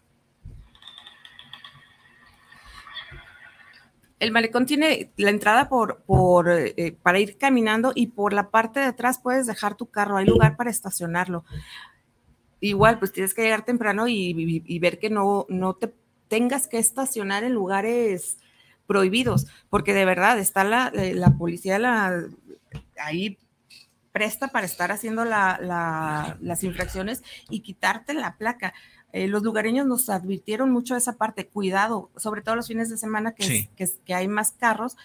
[4.19, 6.01] El malecón tiene la entrada por,
[6.49, 10.25] eh, para ir caminando y por la parte de atrás puedes dejar tu carro, hay
[10.25, 11.43] lugar para estacionarlo.
[12.61, 15.93] Igual, pues tienes que llegar temprano y, ver que no, no te
[16.29, 18.37] tengas que estacionar en lugares
[18.87, 21.77] prohibidos, porque de verdad está la, eh, la policía
[22.97, 23.37] ahí
[24.11, 28.73] presta para estar haciendo la- la- las infracciones y quitarte la placa.
[29.17, 32.97] Eh, los lugareños nos advirtieron mucho de esa parte, cuidado, sobre todo los fines de
[32.97, 33.69] semana que, Sí.
[33.77, 34.97] que, es- que hay más carros.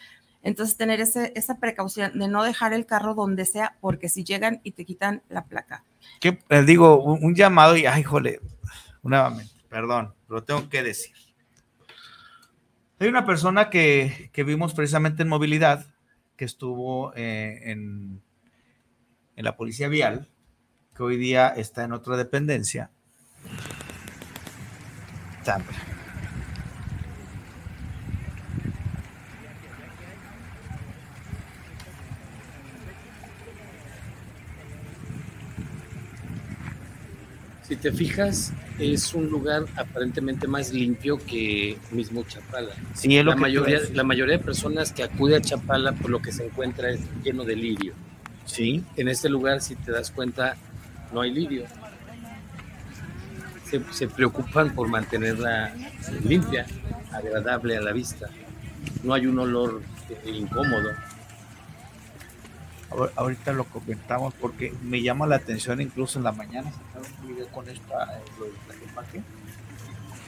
[0.43, 4.61] Entonces, tener ese- esa precaución de no dejar el carro donde sea, porque si llegan
[4.65, 5.85] y te quitan la placa.
[6.21, 8.41] ¿Qué, les digo, un, un llamado y, ay, jole,
[9.05, 11.15] nuevamente, perdón, lo tengo que decir.
[12.99, 15.87] Hay una persona que, que vimos precisamente en movilidad,
[16.37, 18.21] que estuvo eh, en,
[19.37, 20.29] en la policía vial,
[20.97, 22.91] que hoy día está en otra dependencia.
[37.63, 42.75] Si te fijas, es un lugar aparentemente más limpio que mismo Chapala.
[42.95, 46.11] Sí, es lo La que mayoría, la mayoría de personas que acude a Chapala, por
[46.11, 47.95] lo que se encuentra es lleno de lirio.
[48.45, 50.57] Sí, En este lugar, si te das cuenta,
[51.13, 51.65] no hay lirio.
[53.71, 55.73] Se, se preocupan por mantenerla
[56.25, 56.67] limpia,
[57.13, 58.29] agradable a la vista.
[59.05, 60.91] No hay un olor eh, incómodo.
[62.91, 67.29] Ahor- ahorita lo comentamos porque me llama la atención incluso en la mañana sacaron un
[67.29, 69.23] video con esta eh,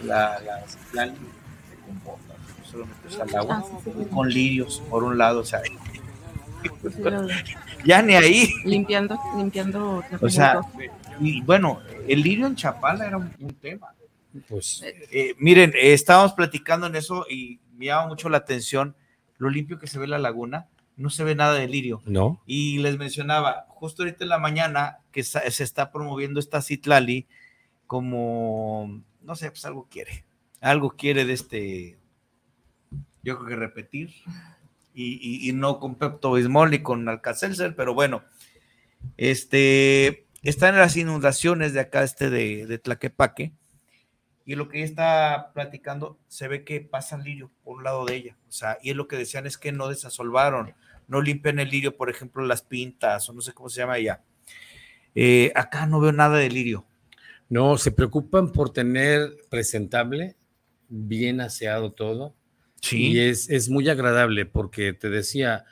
[0.05, 0.61] la la
[0.93, 2.35] la- se comporta
[2.71, 4.05] se lo metes al agua Ah, sí, sí.
[4.13, 5.61] con lirios por un lado o sea
[7.85, 10.05] ya ni ahí limpiando, limpiando.
[10.21, 10.61] o sea
[11.21, 13.95] y bueno el lirio en Chapala era un, un tema
[14.49, 18.97] Pues Eh, miren eh, estábamos platicando en eso y me llama mucho la atención
[19.39, 22.41] lo limpio que se ve la laguna no se ve nada de lirio no.
[22.47, 27.27] Y les mencionaba, justo ahorita en la mañana, que se está promoviendo esta Citlali
[27.87, 30.25] como, no sé, pues algo quiere.
[30.61, 31.99] Algo quiere de este,
[33.23, 34.15] yo creo que repetir.
[34.95, 35.15] Y,
[35.47, 38.23] y- y no con Pepto Bismol ni con Alcacelser, pero bueno,
[39.17, 43.53] este, están las inundaciones de acá, este de, de Tlaquepaque.
[44.45, 48.05] Y lo que ella está platicando, se ve que pasa el lirio por un lado
[48.05, 48.37] de ella.
[48.49, 50.75] O sea, y es lo que decían es que no desasolvaron,
[51.07, 54.23] no limpian el lirio, por ejemplo, las pintas, o no sé cómo se llama allá.
[55.15, 56.85] Eh, acá no veo nada de lirio.
[57.49, 60.37] No, se preocupan por tener presentable,
[60.89, 62.35] bien aseado todo.
[62.91, 65.65] Y es, es muy agradable porque te decía,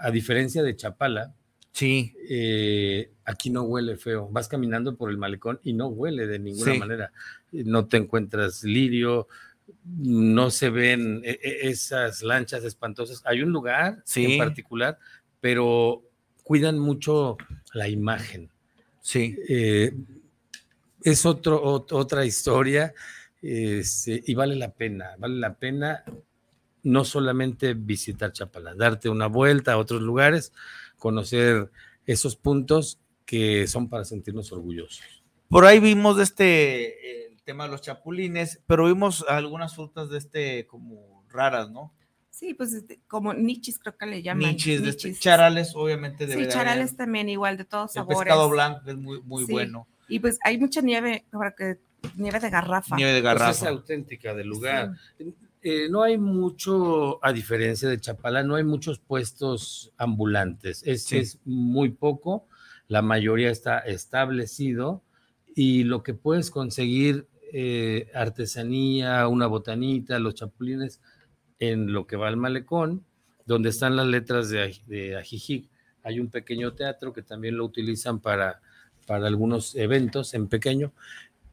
[0.00, 1.34] a diferencia de Chapala,
[1.72, 4.28] Sí, eh, aquí no huele feo.
[4.30, 6.78] Vas caminando por el malecón y no huele de ninguna Sí.
[6.78, 7.10] manera.
[7.50, 9.26] No te encuentras lirio,
[9.96, 13.22] no se ven e- e- esas lanchas espantosas.
[13.24, 14.24] Hay un lugar Sí.
[14.34, 15.00] en particular,
[15.40, 16.04] pero
[16.44, 17.36] cuidan mucho
[17.72, 18.50] la imagen.
[19.00, 19.36] sí.
[19.48, 19.92] Eh,
[21.02, 22.94] es otro, ot- otra historia
[23.42, 26.04] este, y vale la pena, vale la pena
[26.84, 30.52] no solamente visitar Chapala, darte una vuelta a otros lugares,
[30.98, 31.70] conocer
[32.06, 35.02] esos puntos que son para sentirnos orgullosos.
[35.48, 40.18] Por ahí vimos de este, el tema de los chapulines, pero vimos algunas frutas de
[40.18, 41.92] este como raras, ¿no?
[42.30, 44.50] Sí, pues este, como nichis creo que le llaman.
[44.50, 45.22] Nichis, de este, nichis.
[45.22, 46.96] charales, obviamente debe Sí, de charales haber.
[46.96, 48.18] también igual de todos El sabores.
[48.18, 49.52] pescado blanco es muy, muy Sí.
[49.52, 49.86] bueno.
[50.08, 51.24] Y pues hay mucha nieve,
[52.16, 52.96] nieve de garrafa.
[52.96, 53.68] Nieve de Pues es garrafa.
[53.68, 54.90] auténtica del lugar.
[55.66, 60.82] Eh, no hay mucho, a diferencia de Chapala, no hay muchos puestos ambulantes.
[60.84, 61.16] Es, Sí.
[61.16, 62.46] es muy poco.
[62.86, 65.02] La mayoría está establecido
[65.56, 71.00] y lo que puedes conseguir, eh, artesanía, una botanita, los chapulines,
[71.60, 73.06] en lo que va al malecón,
[73.46, 75.70] donde están las letras de, de Ajijic.
[76.02, 78.60] Hay un pequeño teatro que también lo utilizan para,
[79.06, 80.92] para algunos eventos en pequeño,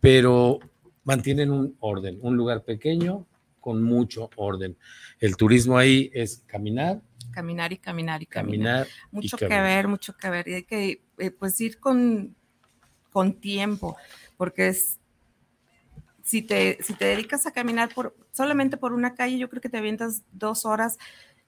[0.02, 0.60] pero
[1.06, 3.26] mantienen un orden, un lugar pequeño
[3.62, 4.76] con mucho orden.
[5.20, 7.02] El turismo ahí es caminar,
[7.32, 8.86] Caminar y caminar y caminar.
[8.86, 8.88] caminar.
[9.12, 9.64] Mucho y que caminar.
[9.64, 10.48] ver, mucho que ver.
[10.50, 12.36] Y hay que eh, pues ir con,
[13.14, 13.96] con tiempo,
[14.36, 15.00] porque es
[16.24, 19.70] si te, si te dedicas a caminar por, solamente por una calle, yo creo que
[19.70, 20.98] te avientas dos horas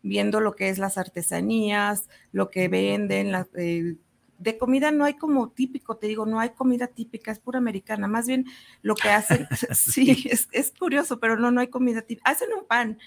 [0.02, 3.96] viendo lo que es las artesanías, lo que venden, la- eh,
[4.44, 8.08] de comida no hay como típico, te digo, no hay comida típica, es pura americana.
[8.08, 8.46] Más bien
[8.82, 12.30] lo que hacen, sí, es, es curioso, pero no, no hay comida típica.
[12.30, 13.00] Hacen un pan,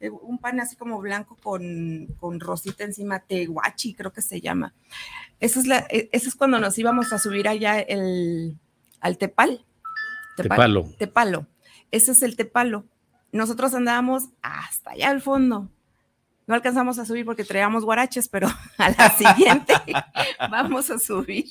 [0.00, 4.74] eh, un pan así como blanco con, con rosita encima, tehuachi creo que se llama.
[5.38, 8.58] Eso es, la, e, eso es cuando nos íbamos a subir allá el,
[9.00, 9.64] al Tepal.
[10.36, 10.90] Tepalo.
[10.98, 11.46] Tepalo.
[11.92, 12.84] Ese es el Tepalo.
[13.32, 15.70] Nosotros andábamos hasta allá al fondo.
[16.50, 18.48] No alcanzamos a subir porque traíamos guaraches, pero
[18.78, 19.72] a la siguiente
[20.50, 21.46] vamos a subir.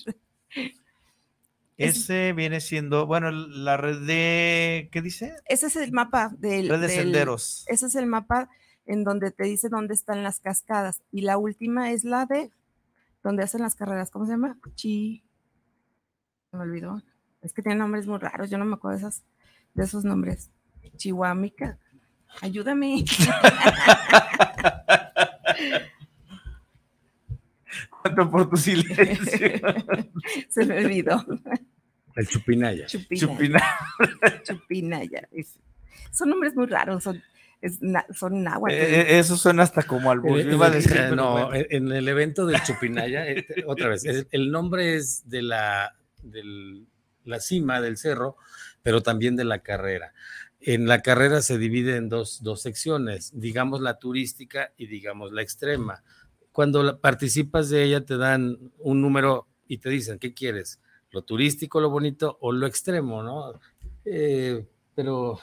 [1.78, 5.38] Ese viene siendo, bueno, la red de, ¿qué dice?
[5.46, 6.68] Ese es el mapa del...
[6.68, 7.64] Red de del- senderos.
[7.70, 8.50] Ese es el mapa
[8.86, 11.02] en donde te dice dónde están las cascadas.
[11.14, 12.52] Y la última es la de
[13.24, 14.12] donde hacen las carreras.
[14.12, 14.58] ¿Cómo se llama?
[14.76, 15.24] Chi.
[16.52, 17.02] Me olvidó.
[17.42, 18.50] Es que tienen nombres muy raros.
[18.50, 19.24] Yo no me acuerdo de, esas,
[19.76, 20.52] de esos nombres.
[20.98, 21.80] Chihuamica.
[22.42, 23.04] Ayúdame.
[28.04, 29.52] Tanto por tu silencio.
[30.50, 31.24] se me olvidó.
[32.16, 32.86] El Chupinaya.
[32.88, 33.20] Chupina.
[33.28, 33.64] Chupina.
[34.44, 35.28] Chupinaya.
[35.32, 35.60] Es-
[36.12, 37.04] son nombres muy raros.
[37.04, 37.22] Son,
[37.62, 38.74] es na- son náhuatl.
[38.74, 41.50] Eh, eh, eso suena hasta como al Eh, Yo iba a eh, no, bueno.
[41.70, 43.26] en el evento del Chupinaya,
[43.68, 46.88] otra vez, el, el nombre es de la, del-
[47.26, 48.38] la cima del cerro,
[48.82, 50.14] pero también de la carrera.
[50.62, 55.42] En la carrera se divide en dos, dos secciones, digamos la turística y digamos la
[55.42, 56.04] extrema.
[56.52, 60.80] Cuando participas de ella te dan un número y te dicen, ¿qué quieres?
[61.12, 63.24] ¿Lo turístico, lo bonito o lo extremo?
[63.24, 63.54] ¿no?
[64.04, 65.40] Eh, pero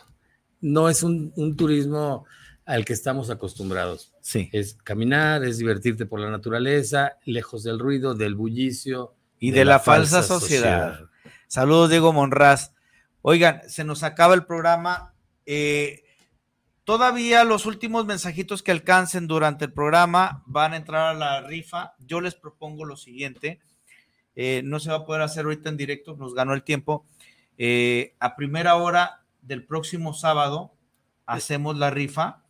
[0.61, 2.27] no es un, un turismo
[2.67, 4.51] al que estamos acostumbrados Sí.
[4.53, 9.79] es caminar, es divertirte por la naturaleza, lejos del ruido, del bullicio Y de la
[9.79, 11.01] falsa sociedad.
[11.47, 12.73] Saludos, Diego Monraz.
[13.29, 15.13] Oigan, se nos acaba el programa.
[15.47, 16.05] Eh,
[16.85, 21.95] todavía los últimos mensajitos que alcancen durante el programa van a entrar a la rifa.
[21.99, 23.59] Yo les propongo lo siguiente.
[24.37, 27.05] Eh, no se va a poder hacer ahorita en directo, nos ganó el tiempo.
[27.59, 30.77] Eh, a primera hora del próximo sábado
[31.27, 32.45] hacemos la rifa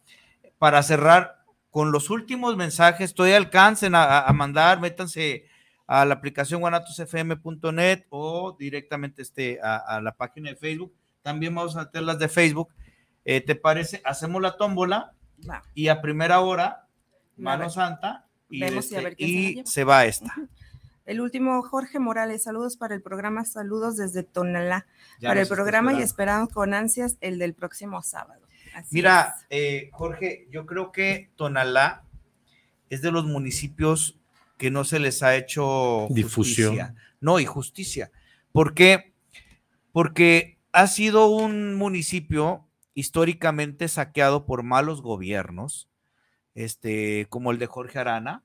[0.59, 1.39] para cerrar
[1.71, 3.15] con los últimos mensajes.
[3.15, 5.47] Todavía alcancen a, a- mandar, métanse
[5.87, 10.93] a la aplicación guanatosfm.net o directamente este, a, a la página de Facebook.
[11.23, 12.69] También vamos a meter las de Facebook.
[13.25, 14.01] Eh, ¿Te parece?
[14.05, 15.13] Hacemos la tómbola
[15.49, 15.63] Va.
[15.75, 16.87] y a primera hora,
[17.37, 19.67] mano santa, y, este, se y lleva.
[19.67, 20.33] se va esta.
[21.07, 24.87] El último, Jorge Morales, saludos para el programa, saludos desde Tonalá,
[25.21, 28.45] Ya para el programa y esperamos con ansias el del próximo sábado.
[28.75, 32.03] Así Mira, eh, Jorge, yo creo que Tonalá
[32.91, 34.19] es de los municipios
[34.57, 36.71] que no se les ha hecho Difusión.
[36.71, 36.95] justicia.
[37.21, 38.11] No, y justicia.
[38.53, 39.13] ¿Por qué?
[39.93, 45.89] Porque ha sido un municipio históricamente saqueado por malos gobiernos,
[46.55, 48.43] este, como el de Jorge Arana.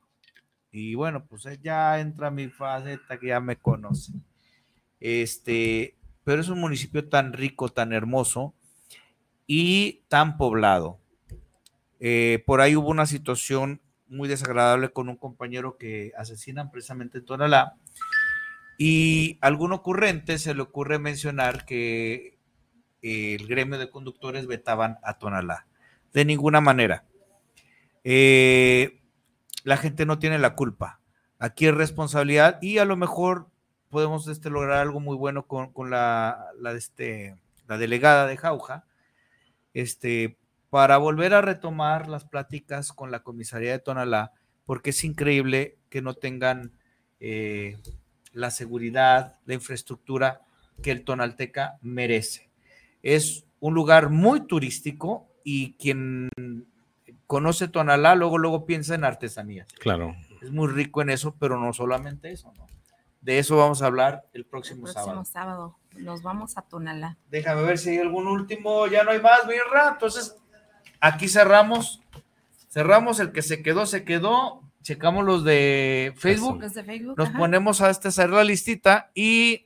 [0.72, 4.14] Y bueno, pues eh, ya entra mi faceta que ya me conoce.
[5.00, 8.54] Este, pero es un municipio tan rico, tan hermoso
[9.48, 11.00] y tan poblado.
[12.00, 13.82] Eh, por ahí hubo una situación
[14.12, 17.76] muy desagradable con un compañero que asesinan precisamente en Tonalá.
[18.78, 22.38] Y a algún ocurrente se le ocurre mencionar que
[23.02, 25.66] el gremio de conductores vetaban a Tonalá.
[26.14, 27.06] De ninguna manera.
[28.04, 29.00] Eh,
[29.64, 31.00] la gente no tiene la culpa.
[31.40, 33.48] Aquí es responsabilidad y a lo mejor
[33.90, 37.38] podemos este, lograr algo muy bueno con, con la, la, este,
[37.68, 38.86] la delegada de Jauja,
[39.74, 40.38] este,
[40.72, 44.32] para volver a retomar las pláticas con la comisaría de Tonalá,
[44.66, 46.72] porque es increíble que no tengan
[47.20, 47.78] eh,
[48.32, 50.42] la seguridad, la infraestructura
[50.82, 52.50] que el Tonalteca merece.
[53.04, 56.30] Es un lugar muy turístico y quien
[57.28, 59.68] conoce Tonalá luego, luego piensa en artesanías.
[59.74, 60.16] Claro.
[60.42, 62.66] Es muy rico en eso, pero no solamente eso, ¿no?
[63.20, 65.26] De eso vamos a hablar el el próximo, próximo sábado.
[65.26, 67.18] sábado nos vamos a Tonalá.
[67.30, 69.90] Déjame ver si hay algún último, ya no hay más, Birra.
[69.92, 70.38] Entonces,
[71.02, 72.02] aquí cerramos.
[72.70, 74.62] Cerramos el que se quedó, se quedó.
[74.82, 76.62] Checamos los de Facebook.
[76.62, 77.18] Los de Facebook.
[77.18, 77.38] Nos ajá.
[77.38, 79.66] ponemos a este, hacer la listita y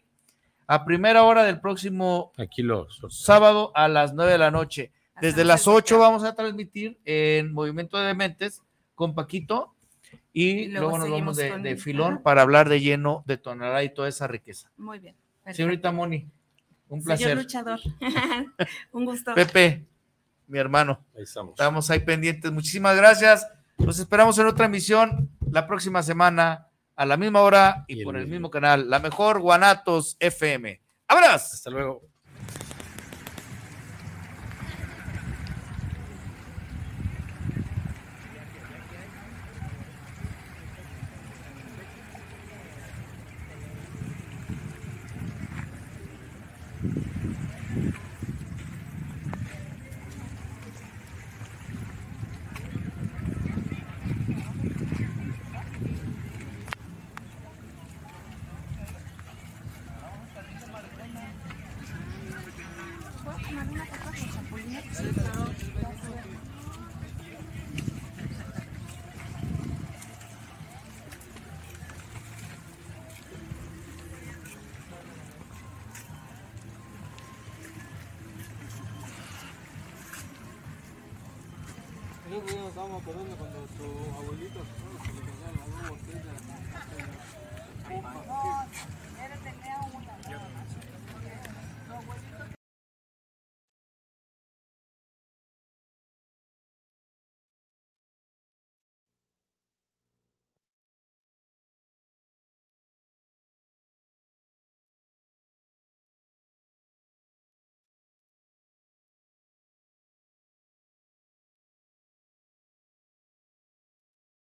[0.67, 2.99] a primera hora del próximo Aquí los.
[3.09, 4.91] sábado a las 9 de la noche.
[5.21, 5.99] Desde las el 8 sorteo.
[5.99, 8.61] vamos a transmitir en Movimiento de Dementes
[8.95, 9.73] con Paquito
[10.33, 12.23] y, Y luego luego, nos vamos de, filón Ajá.
[12.23, 14.69] para hablar de lleno de Tonalá y toda esa riqueza.
[14.75, 15.15] Muy bien.
[15.43, 15.57] perfecto.
[15.57, 16.27] Señorita Moni,
[16.89, 17.37] un Señor placer.
[17.37, 17.79] luchador.
[18.91, 19.33] Un gusto.
[19.33, 19.85] Pepe,
[20.47, 21.51] mi hermano, Ahí estamos.
[21.51, 22.51] estamos ahí pendientes.
[22.51, 23.47] Muchísimas gracias.
[23.77, 28.21] Los esperamos en otra emisión la próxima semana a la misma hora y, por el
[28.23, 28.33] mismo.
[28.35, 30.81] mismo canal, la mejor Guanatos FM.
[31.07, 31.53] ¡Abrazos!
[31.55, 32.01] Hasta luego.